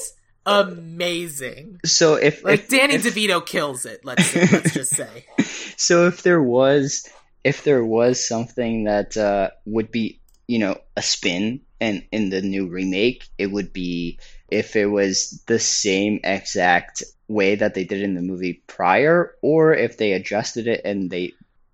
[0.46, 1.80] amazing.
[1.84, 4.04] so if Like if- Danny if- DeVito kills it.
[4.04, 5.26] Let's let's just say.
[5.76, 7.08] so if there was
[7.44, 12.40] if there was something that uh, would be you know, a spin and in the
[12.40, 14.18] new remake, it would be
[14.48, 19.74] if it was the same exact way that they did in the movie prior, or
[19.74, 21.32] if they adjusted it and they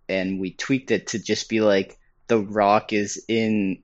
[0.09, 1.99] and we tweaked it to just be like
[2.29, 3.83] The Rock is in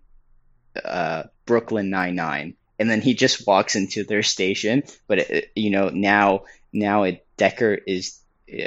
[0.83, 4.83] uh, Brooklyn Nine Nine, and then he just walks into their station.
[5.07, 8.21] But it, you know now now it Decker is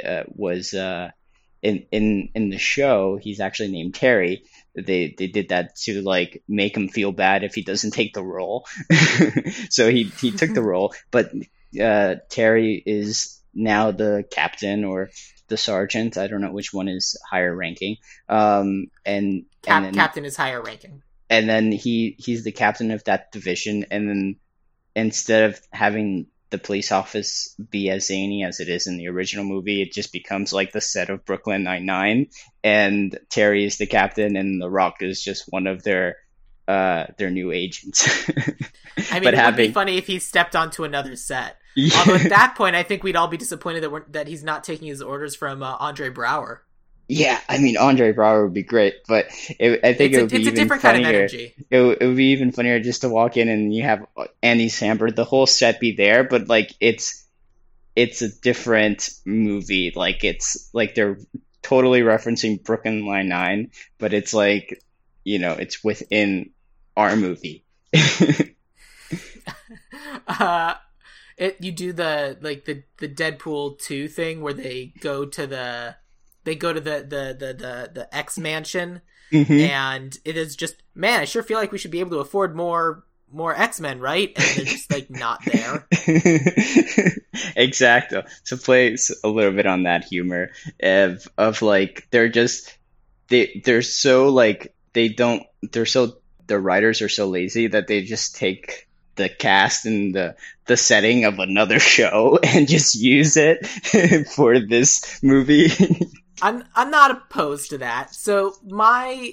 [0.04, 1.10] uh, was uh,
[1.62, 4.44] in in in the show he's actually named Terry.
[4.74, 8.24] They they did that to like make him feel bad if he doesn't take the
[8.24, 8.66] role.
[9.70, 11.32] so he he took the role, but
[11.80, 15.10] uh, Terry is now the captain or
[15.48, 16.16] the sergeant.
[16.16, 17.96] I don't know which one is higher ranking.
[18.28, 21.02] Um, and, Cap- and then, captain is higher ranking.
[21.32, 23.86] And then he he's the captain of that division.
[23.90, 24.36] And then
[24.94, 29.46] instead of having the police office be as zany as it is in the original
[29.46, 32.26] movie, it just becomes like the set of Brooklyn Nine Nine.
[32.62, 36.16] And Terry is the captain, and The Rock is just one of their
[36.68, 38.06] uh their new agents.
[39.10, 41.56] I mean, But it would be funny if he stepped onto another set.
[41.96, 44.64] Although at that point, I think we'd all be disappointed that we're, that he's not
[44.64, 46.58] taking his orders from uh, Andre Braugher.
[47.08, 49.26] Yeah, I mean Andre Braugher would be great, but
[49.58, 51.18] it, I think It's it a, would be a even different kind of funnier.
[51.20, 51.54] energy.
[51.70, 54.06] It, would- it would be even funnier just to walk in and you have
[54.42, 57.26] Andy Samberg, the whole set be there, but like it's
[57.94, 59.92] it's a different movie.
[59.94, 61.18] Like it's like they're
[61.62, 64.82] totally referencing Brooklyn Nine Nine, but it's like
[65.24, 66.50] you know it's within
[66.96, 67.64] our movie.
[70.28, 70.74] uh,
[71.36, 75.96] it you do the like the the Deadpool two thing where they go to the
[76.44, 79.00] they go to the the the the, the X mansion
[79.32, 79.60] Mhm.
[79.66, 82.54] and it is just man I sure feel like we should be able to afford
[82.54, 85.88] more more X Men right and they're just like not there
[87.56, 88.22] exactly.
[88.44, 90.50] So plays a little bit on that humor
[90.82, 92.76] of of like they're just
[93.28, 98.02] they they're so like they don't they're so the writers are so lazy that they
[98.02, 100.36] just take the cast and the
[100.66, 103.66] the setting of another show and just use it
[104.28, 105.68] for this movie.
[106.42, 108.14] I'm I'm not opposed to that.
[108.14, 109.32] So my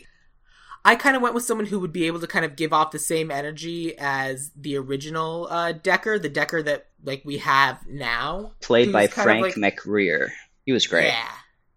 [0.85, 2.91] I kind of went with someone who would be able to kind of give off
[2.91, 8.53] the same energy as the original uh, Decker, the Decker that like we have now,
[8.61, 10.29] Played by Frank like- McRae.
[10.65, 11.07] He was great.
[11.07, 11.27] Yeah,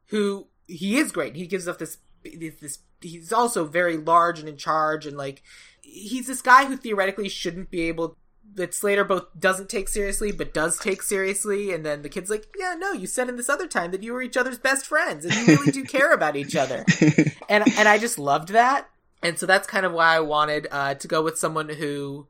[0.06, 1.34] who he is great.
[1.34, 2.78] He gives off this this.
[3.00, 5.42] He's also very large and in charge, and like
[5.80, 8.16] he's this guy who theoretically shouldn't be able.
[8.54, 12.48] That Slater both doesn't take seriously, but does take seriously, and then the kid's like,
[12.58, 15.24] "Yeah, no, you said in this other time that you were each other's best friends,
[15.24, 16.84] and you really do care about each other."
[17.48, 18.90] and and I just loved that,
[19.22, 22.26] and so that's kind of why I wanted uh, to go with someone who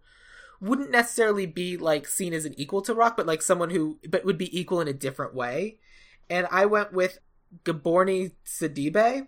[0.61, 4.25] wouldn't necessarily be like seen as an equal to Rock, but like someone who but
[4.25, 5.79] would be equal in a different way.
[6.31, 7.19] And I went with
[7.65, 9.27] Gabourey Sidibe,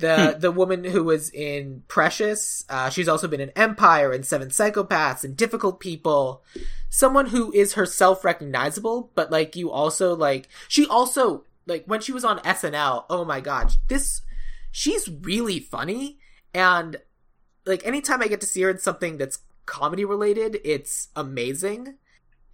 [0.00, 2.64] the the woman who was in Precious.
[2.68, 6.42] Uh, she's also been in Empire and Seven Psychopaths and Difficult People.
[6.88, 12.12] Someone who is herself recognizable, but like you also like she also like when she
[12.12, 13.04] was on SNL.
[13.08, 14.22] Oh my god, this
[14.72, 16.18] she's really funny
[16.54, 16.96] and
[17.66, 21.94] like anytime I get to see her in something that's comedy related, it's amazing.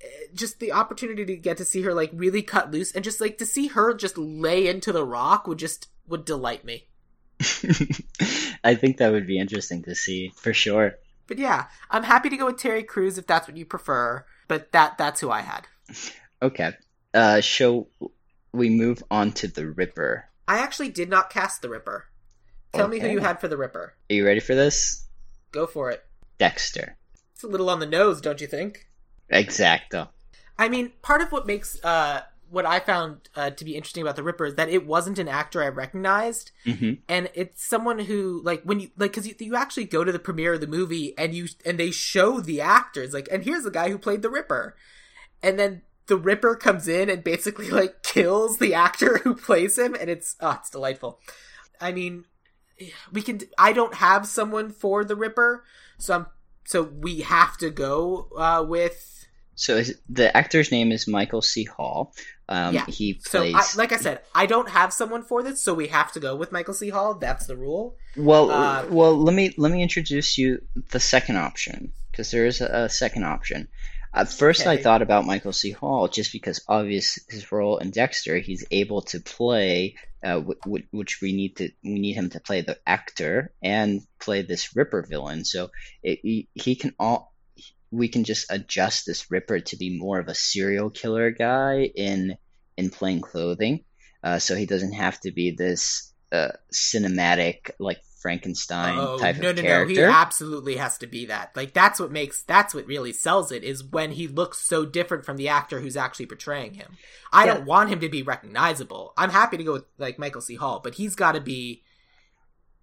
[0.02, 3.20] Eh, Just the opportunity to get to see her like really cut loose and just
[3.20, 6.88] like to see her just lay into the rock would just would delight me.
[8.64, 10.94] I think that would be interesting to see for sure.
[11.26, 14.24] But yeah, I'm happy to go with Terry Crews if that's what you prefer.
[14.48, 15.66] But that that's who I had.
[16.40, 16.72] Okay.
[17.12, 17.88] Uh, shall
[18.52, 20.26] we move on to the Ripper?
[20.46, 22.06] I actually did not cast the Ripper.
[22.72, 23.94] Tell me who you had for the Ripper.
[24.10, 25.06] Are you ready for this?
[25.50, 26.04] Go for it.
[26.38, 26.96] Dexter.
[27.32, 28.86] It's a little on the nose, don't you think?
[29.32, 30.08] Exacto.
[30.58, 34.16] I mean, part of what makes uh, what I found uh, to be interesting about
[34.16, 38.40] the Ripper is that it wasn't an actor I recognized, hmm and it's someone who
[38.44, 41.16] like when you like because you, you actually go to the premiere of the movie
[41.18, 44.30] and you and they show the actors like and here's the guy who played the
[44.30, 44.76] Ripper,
[45.42, 49.94] and then the Ripper comes in and basically like kills the actor who plays him,
[49.94, 51.20] and it's oh it's delightful.
[51.80, 52.24] I mean,
[53.12, 55.64] we can I don't have someone for the Ripper,
[55.98, 56.26] so I'm
[56.64, 61.64] so we have to go uh, with So the actor's name is Michael C.
[61.64, 62.12] Hall.
[62.48, 62.86] Um, Yeah.
[62.86, 63.42] He So.
[63.42, 66.36] I, like I said, I don't have someone for this, so we have to go
[66.36, 66.90] with Michael C.
[66.90, 67.14] Hall.
[67.14, 67.96] That's the rule.
[68.16, 72.60] well, uh, well, let me let me introduce you the second option because there is
[72.60, 73.68] a, a second option.
[74.14, 75.72] At first, I thought about Michael C.
[75.72, 80.86] Hall just because obvious his role in Dexter, he's able to play, uh, w- w-
[80.90, 85.02] which we need to we need him to play the actor and play this Ripper
[85.02, 85.44] villain.
[85.44, 85.70] So
[86.02, 87.34] it, he, he can all
[87.96, 92.36] we can just adjust this Ripper to be more of a serial killer guy in
[92.76, 93.84] in plain clothing,
[94.22, 99.50] uh, so he doesn't have to be this uh, cinematic like Frankenstein Oh type no
[99.50, 99.62] of no no!
[99.62, 99.92] character.
[99.94, 101.56] He absolutely has to be that.
[101.56, 105.24] Like that's what makes that's what really sells it is when he looks so different
[105.24, 106.96] from the actor who's actually portraying him.
[107.32, 107.54] I Yeah.
[107.54, 109.12] don't want him to be recognizable.
[109.16, 110.56] I'm happy to go with like Michael C.
[110.56, 111.82] Hall, but he's got to be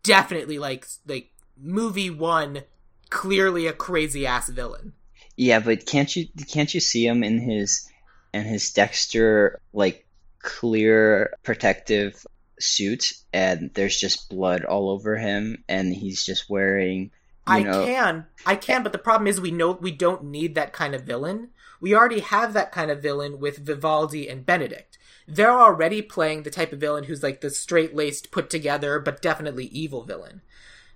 [0.03, 2.63] definitely like like movie one,
[3.09, 4.93] clearly a crazy ass villain.
[5.35, 7.89] Yeah, but can't you can't you see him in his
[8.33, 10.05] in his Dexter like
[10.39, 12.25] clear protective
[12.59, 17.11] suit and there's just blood all over him and he's just wearing
[17.47, 20.55] you I know can, I can, but the problem is we know we don't need
[20.55, 21.49] that kind of villain.
[21.81, 24.97] We already have that kind of villain with Vivaldi and Benedict.
[25.27, 29.21] They're already playing the type of villain who's like the straight laced, put together, but
[29.21, 30.41] definitely evil villain.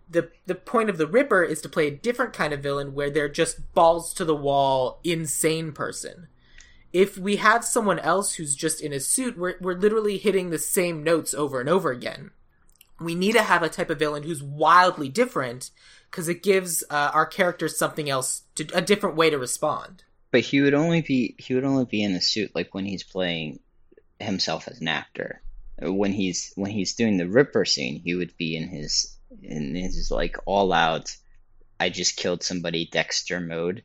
[0.10, 3.10] The the point of the Ripper is to play a different kind of villain where
[3.10, 6.28] they're just balls to the wall, insane person.
[6.94, 10.58] If we have someone else who's just in a suit, we're we're literally hitting the
[10.60, 12.32] same notes over and over again.
[13.00, 15.70] We need to have a type of villain who's wildly different
[16.10, 20.04] because it gives uh, our characters something else to a different way to respond.
[20.32, 23.04] but he would only be he would only be in a suit like when he's
[23.04, 23.60] playing
[24.20, 25.42] himself as an actor
[25.82, 30.12] when he's when he's doing the Ripper scene he would be in his in his
[30.12, 31.16] like all out
[31.80, 33.84] I just killed somebody Dexter mode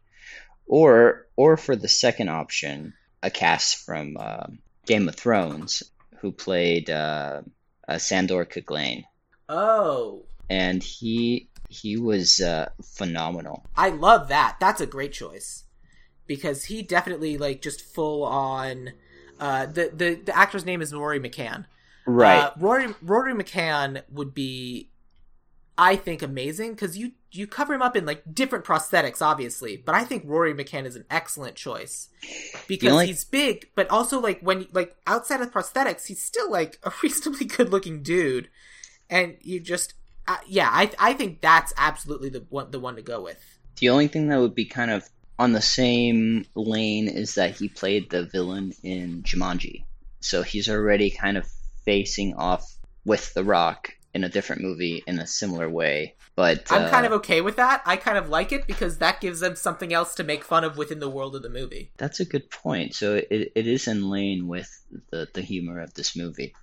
[0.66, 5.82] or or for the second option a cast from um Game of Thrones
[6.20, 7.42] who played uh,
[7.88, 9.04] uh, Sandor Clegane
[9.48, 14.56] Oh, and he he was uh, phenomenal I love that.
[14.60, 15.64] That's a great choice
[16.26, 18.92] because he definitely like just full on.
[19.40, 21.66] Uh, the the the actor's name is Rory McCann.
[22.06, 24.88] right Uh, Rory Rory McCann would be,
[25.78, 29.76] I think, amazing because you you cover him up in like different prosthetics, obviously.
[29.76, 32.08] But I think Rory McCann is an excellent choice
[32.68, 36.78] because only- he's big, but also like when like outside of prosthetics, he's still like
[36.82, 38.48] a reasonably good looking dude,
[39.08, 39.94] and you just
[40.28, 43.42] uh, yeah, I I think that's absolutely the one the one to go with.
[43.80, 45.08] The only thing that would be kind of
[45.38, 49.84] on the same lane is that he played the villain in Jumanji.
[50.20, 51.50] So he's already kind of
[51.84, 56.14] facing off with The Rock in a different movie in a similar way.
[56.34, 57.82] But I'm uh, kind of okay with that.
[57.86, 60.76] I kind of like it because that gives them something else to make fun of
[60.76, 61.90] within the world of the movie.
[61.96, 62.94] that's a good point.
[62.94, 64.70] So it, it is in lane with
[65.10, 66.54] the, the humor of this movie.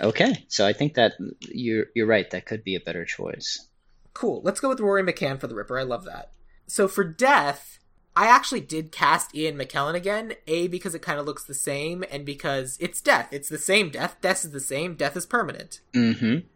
[0.00, 2.30] Okay, so I think that you're you're right.
[2.30, 3.66] That could be a better choice.
[4.14, 4.40] Cool.
[4.42, 5.78] Let's go with Rory McCann for the Ripper.
[5.78, 6.32] I love that.
[6.66, 7.78] So for Death,
[8.16, 10.34] I actually did cast Ian McKellen again.
[10.46, 13.28] A because it kind of looks the same, and because it's Death.
[13.30, 14.16] It's the same Death.
[14.22, 14.94] Death is the same.
[14.94, 15.80] Death is permanent.
[15.94, 16.46] Mm-hmm.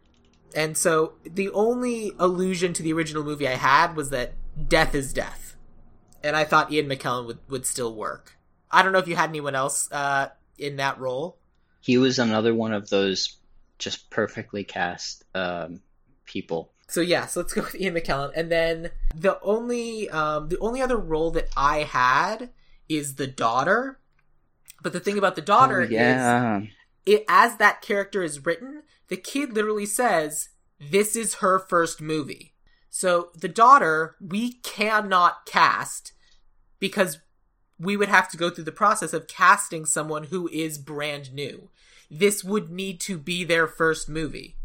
[0.55, 4.33] And so the only allusion to the original movie I had was that
[4.69, 5.55] death is death.
[6.23, 8.37] And I thought Ian McKellen would, would still work.
[8.71, 11.37] I don't know if you had anyone else uh, in that role.
[11.81, 13.35] He was another one of those
[13.77, 15.81] just perfectly cast um,
[16.25, 16.71] people.
[16.87, 18.31] So yeah, so let's go with Ian McKellen.
[18.35, 22.49] And then the only um, the only other role that I had
[22.87, 23.99] is the daughter.
[24.81, 26.59] But the thing about the daughter Oh, yeah.
[26.61, 26.67] is
[27.05, 30.49] it as that character is written, the kid literally says,
[30.79, 32.53] This is her first movie.
[32.89, 36.13] So the daughter, we cannot cast
[36.79, 37.19] because
[37.77, 41.69] we would have to go through the process of casting someone who is brand new.
[42.09, 44.55] This would need to be their first movie.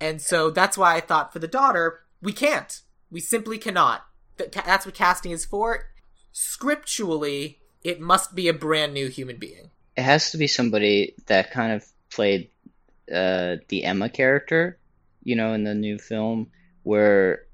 [0.00, 2.80] And so that's why I thought for the daughter, we can't.
[3.10, 4.04] We simply cannot.
[4.36, 5.86] That's what casting is for.
[6.32, 9.70] Scripturally, it must be a brand new human being.
[9.96, 12.50] it has to be somebody that kind of played
[13.12, 14.78] uh, the Emma character,
[15.22, 16.50] you know, in the new film,
[16.82, 17.46] where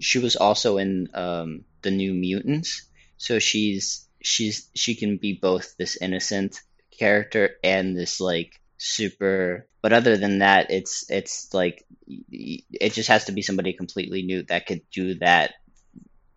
[0.00, 2.82] she was also in um, the New Mutants.
[3.16, 6.60] So she's she's she can be both this innocent
[6.98, 9.68] character and this like super.
[9.82, 14.42] But other than that, it's it's like it just has to be somebody completely new
[14.44, 15.54] that could do that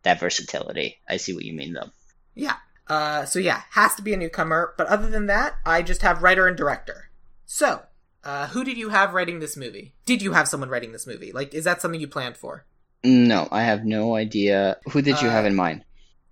[0.03, 0.98] that versatility.
[1.07, 1.90] I see what you mean though.
[2.36, 2.56] Yeah.
[2.88, 4.74] Uh, so yeah, has to be a newcomer.
[4.78, 7.10] But other than that, I just have writer and director.
[7.45, 7.84] So,
[8.24, 9.94] uh, who did you have writing this movie?
[10.06, 11.32] Did you have someone writing this movie?
[11.32, 12.66] Like, is that something you planned for?
[13.04, 14.78] No, I have no idea.
[14.91, 15.86] Who did you Uh, have in mind?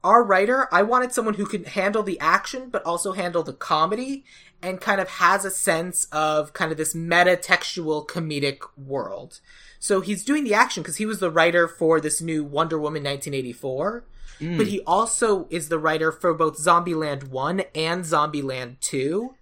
[0.03, 4.23] Our writer, I wanted someone who could handle the action, but also handle the comedy,
[4.61, 9.39] and kind of has a sense of kind of this meta-textual comedic world.
[9.79, 13.03] So he's doing the action because he was the writer for this new Wonder Woman
[13.03, 14.03] 1984.
[14.39, 14.55] Hmm.
[14.55, 19.33] but he also is the writer for both Zombieland 1 and Zombieland 2.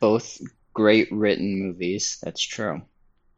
[0.00, 0.38] Both
[0.78, 2.20] great written movies.
[2.22, 2.82] That's true.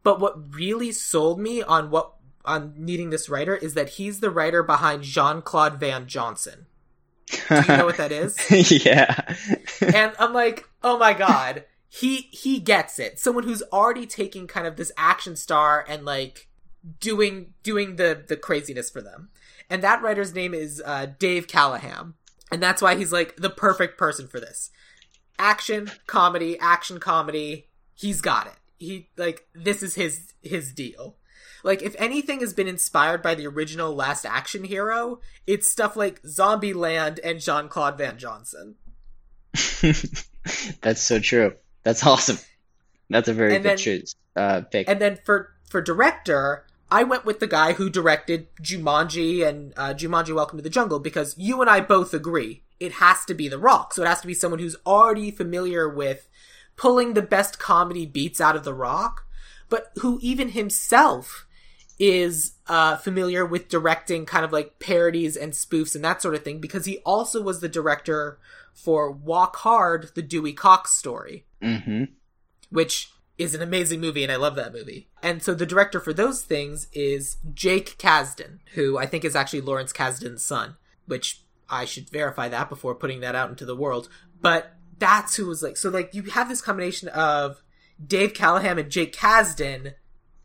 [0.03, 2.13] But what really sold me on what
[2.45, 6.67] on needing this writer is that he's the writer behind Jean-Claude Van Johnson.
[7.25, 8.37] Do you know what that is?
[8.85, 9.35] yeah.
[9.81, 14.67] and I'm like, "Oh my god, he he gets it." Someone who's already taking kind
[14.67, 16.47] of this action star and like
[16.99, 19.29] doing doing the the craziness for them.
[19.67, 22.15] And that writer's name is uh, Dave Callaham,
[22.51, 24.69] and that's why he's like the perfect person for this.
[25.41, 27.67] Action comedy, action comedy.
[27.95, 28.53] He's got it.
[28.77, 31.17] He like this is his his deal.
[31.63, 36.21] Like if anything has been inspired by the original Last Action Hero, it's stuff like
[36.27, 38.75] zombie land and Jean Claude Van Johnson.
[40.81, 41.53] That's so true.
[41.83, 42.37] That's awesome.
[43.09, 44.87] That's a very And good then- choose uh, pick.
[44.87, 49.93] And then for for director, I went with the guy who directed Jumanji and uh,
[49.93, 53.47] Jumanji: Welcome to the Jungle because you and I both agree it has to be
[53.47, 53.93] The Rock.
[53.93, 56.27] So it has to be someone who's already familiar with
[56.75, 59.25] pulling the best comedy beats out of The Rock,
[59.69, 61.45] but who even himself
[61.99, 66.43] is uh, familiar with directing kind of like parodies and spoofs and that sort of
[66.43, 68.39] thing because he also was the director
[68.73, 72.05] for Walk Hard, the Dewey Cox story hmm
[72.71, 75.09] which is an amazing movie and I love that movie.
[75.21, 79.61] And so the director for those things is Jake Kasdan, who I think is actually
[79.61, 84.09] Lawrence Kasdan's son, which I should verify that before putting that out into the world.
[84.39, 87.63] But that's who was like so like you have this combination of
[88.05, 89.93] Dave Callaham and Jake Kasdan,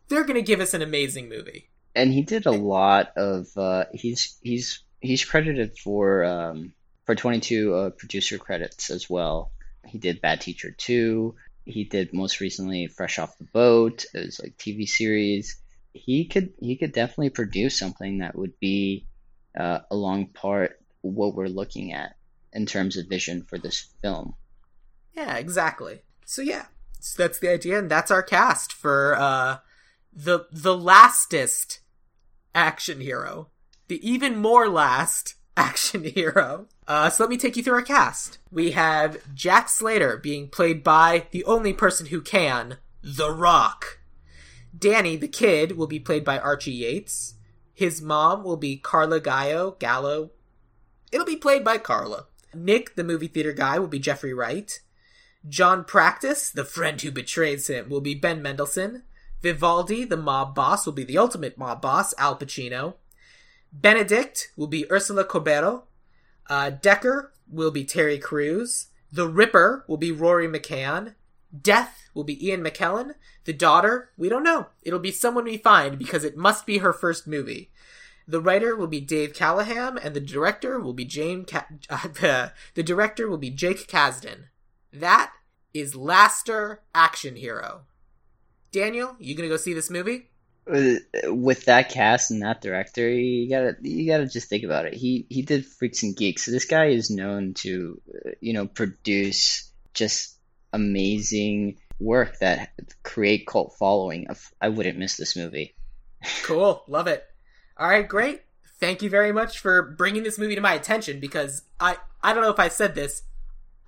[0.09, 1.71] they're gonna give us an amazing movie.
[1.95, 3.49] And he did a lot of.
[3.57, 6.73] Uh, he's he's he's credited for um,
[7.05, 9.53] for 22 uh, producer credits as well.
[9.87, 11.35] He did Bad Teacher 2.
[11.65, 14.05] He did most recently Fresh Off the Boat.
[14.15, 15.57] It was like TV series.
[15.95, 19.07] He could he could definitely produce something that would be
[19.59, 20.79] uh, along part
[21.11, 22.17] what we're looking at
[22.53, 24.35] in terms of vision for this film.
[25.15, 26.03] Yeah, exactly.
[26.25, 26.67] So yeah,
[27.01, 29.59] so that's the idea, and that's our cast for uh,
[30.13, 31.81] the the lastest
[32.55, 33.49] action hero,
[33.89, 36.67] the even more last action hero.
[36.89, 38.39] Uh, so let me take you through our cast.
[38.51, 43.99] We have Jack Slater being played by the only person who can, The Rock.
[44.77, 47.35] Danny, the kid, will be played by Archie Yates.
[47.73, 49.77] His mom will be Carla Gallo.
[49.79, 50.31] Gallo.
[51.17, 52.27] It'll be played by Carla.
[52.53, 54.83] Nick, the movie theater guy, will be Jeffrey Wright.
[55.49, 59.03] John Practice, the friend who betrays him, will be Ben Mendelsohn.
[59.41, 62.97] Vivaldi, the mob boss, will be the ultimate mob boss, Al Pacino.
[63.73, 65.85] Benedict will be Ursula Corbero.
[66.51, 68.89] Uh, Decker will be Terry Crews.
[69.11, 71.15] The Ripper will be Rory McCann.
[71.59, 73.15] Death will be Ian McKellen.
[73.45, 74.67] The daughter, we don't know.
[74.83, 77.71] It'll be someone we find because it must be her first movie.
[78.29, 81.45] The writer will be Dave Callaham, and the director will be Jane.
[81.45, 84.47] Ca- uh, the director will be Jake Kasdan.
[84.93, 85.33] That
[85.73, 87.83] is Laster Action Hero.
[88.73, 90.31] Daniel, you gonna go see this movie?
[90.69, 90.97] Uh,
[91.33, 94.95] With that cast and that director, you gotta you gotta just think about it.
[94.95, 96.45] He he did Freaks and Geeks.
[96.45, 100.37] So this guy is known to, uh, you know, produce just
[100.73, 102.71] amazing work that
[103.05, 104.27] create cult following.
[104.61, 105.75] I wouldn't miss this movie.
[106.43, 107.25] Cool, love it.
[107.79, 108.43] All right, great.
[108.79, 112.43] Thank you very much for bringing this movie to my attention because I I don't
[112.43, 113.23] know if I said this.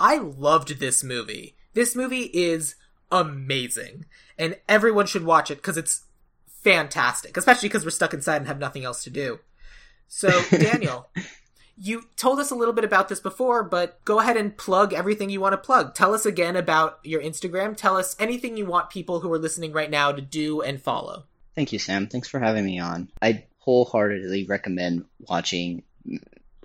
[0.00, 1.56] I loved this movie.
[1.74, 2.76] This movie is
[3.10, 4.06] amazing,
[4.38, 6.04] and everyone should watch it because it's
[6.46, 7.36] fantastic.
[7.36, 9.40] Especially because we're stuck inside and have nothing else to do.
[10.06, 11.08] So, Daniel,
[11.76, 15.30] you told us a little bit about this before, but go ahead and plug everything
[15.30, 15.94] you want to plug.
[15.94, 17.76] Tell us again about your Instagram.
[17.76, 21.24] Tell us anything you want people who are listening right now to do and follow.
[21.54, 22.06] Thank you, Sam.
[22.06, 23.10] Thanks for having me on.
[23.20, 25.82] I wholeheartedly recommend watching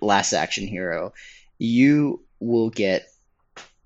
[0.00, 1.12] Last Action Hero.
[1.58, 3.06] You will get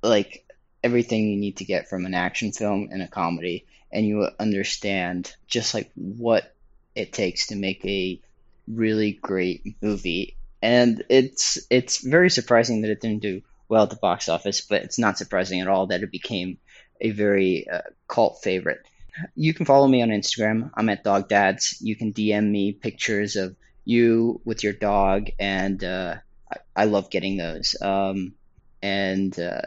[0.05, 0.47] like
[0.85, 4.31] everything you need to get from an action film and a comedy, and you will
[4.39, 6.55] understand just like what
[6.95, 8.20] it takes to make a
[8.69, 10.36] really great movie.
[10.62, 14.85] And it's it's very surprising that it didn't do well at the box office, but
[14.85, 16.59] it's not surprising at all that it became
[17.01, 18.86] a very uh, cult favorite.
[19.35, 20.70] You can follow me on Instagram.
[20.74, 21.78] I'm at Dog Dads.
[21.81, 26.16] You can DM me pictures of you with your dog, and uh,
[26.53, 27.74] I, I love getting those.
[27.81, 28.35] Um,
[28.82, 29.62] and uh,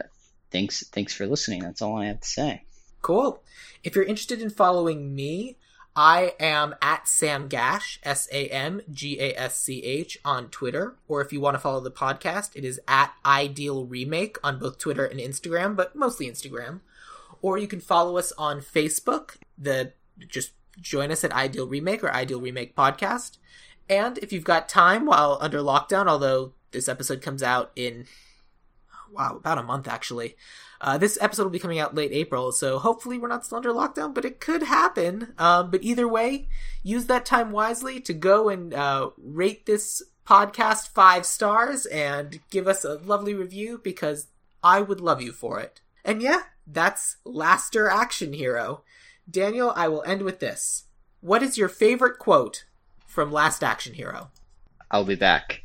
[0.51, 1.63] thanks, thanks for listening.
[1.63, 2.63] That's all I have to say.
[3.01, 3.41] Cool.
[3.83, 5.57] If you're interested in following me,
[5.95, 10.95] I am at Sam Gasch, S A M G A S C H, on Twitter.
[11.07, 14.77] Or if you want to follow the podcast, it is at Ideal Remake on both
[14.77, 16.79] Twitter and Instagram, but mostly Instagram.
[17.41, 19.37] Or you can follow us on Facebook.
[19.57, 19.93] The
[20.27, 23.37] just join us at Ideal Remake or Ideal Remake Podcast.
[23.89, 28.05] And if you've got time while under lockdown, although this episode comes out in
[29.11, 30.35] wow, about a month actually.
[30.79, 33.71] Uh, this episode will be coming out late April, so hopefully we're not still under
[33.71, 35.33] lockdown, but it could happen.
[35.37, 36.47] Um, but either way,
[36.81, 42.67] use that time wisely to go and uh, rate this podcast five stars and give
[42.67, 44.27] us a lovely review because
[44.63, 45.81] I would love you for it.
[46.03, 48.83] And yeah, that's Laster Action Hero.
[49.29, 50.85] Daniel, I will end with this.
[51.21, 52.65] What is your favorite quote
[53.05, 54.31] from Last Action Hero?
[54.89, 55.63] I'll be back.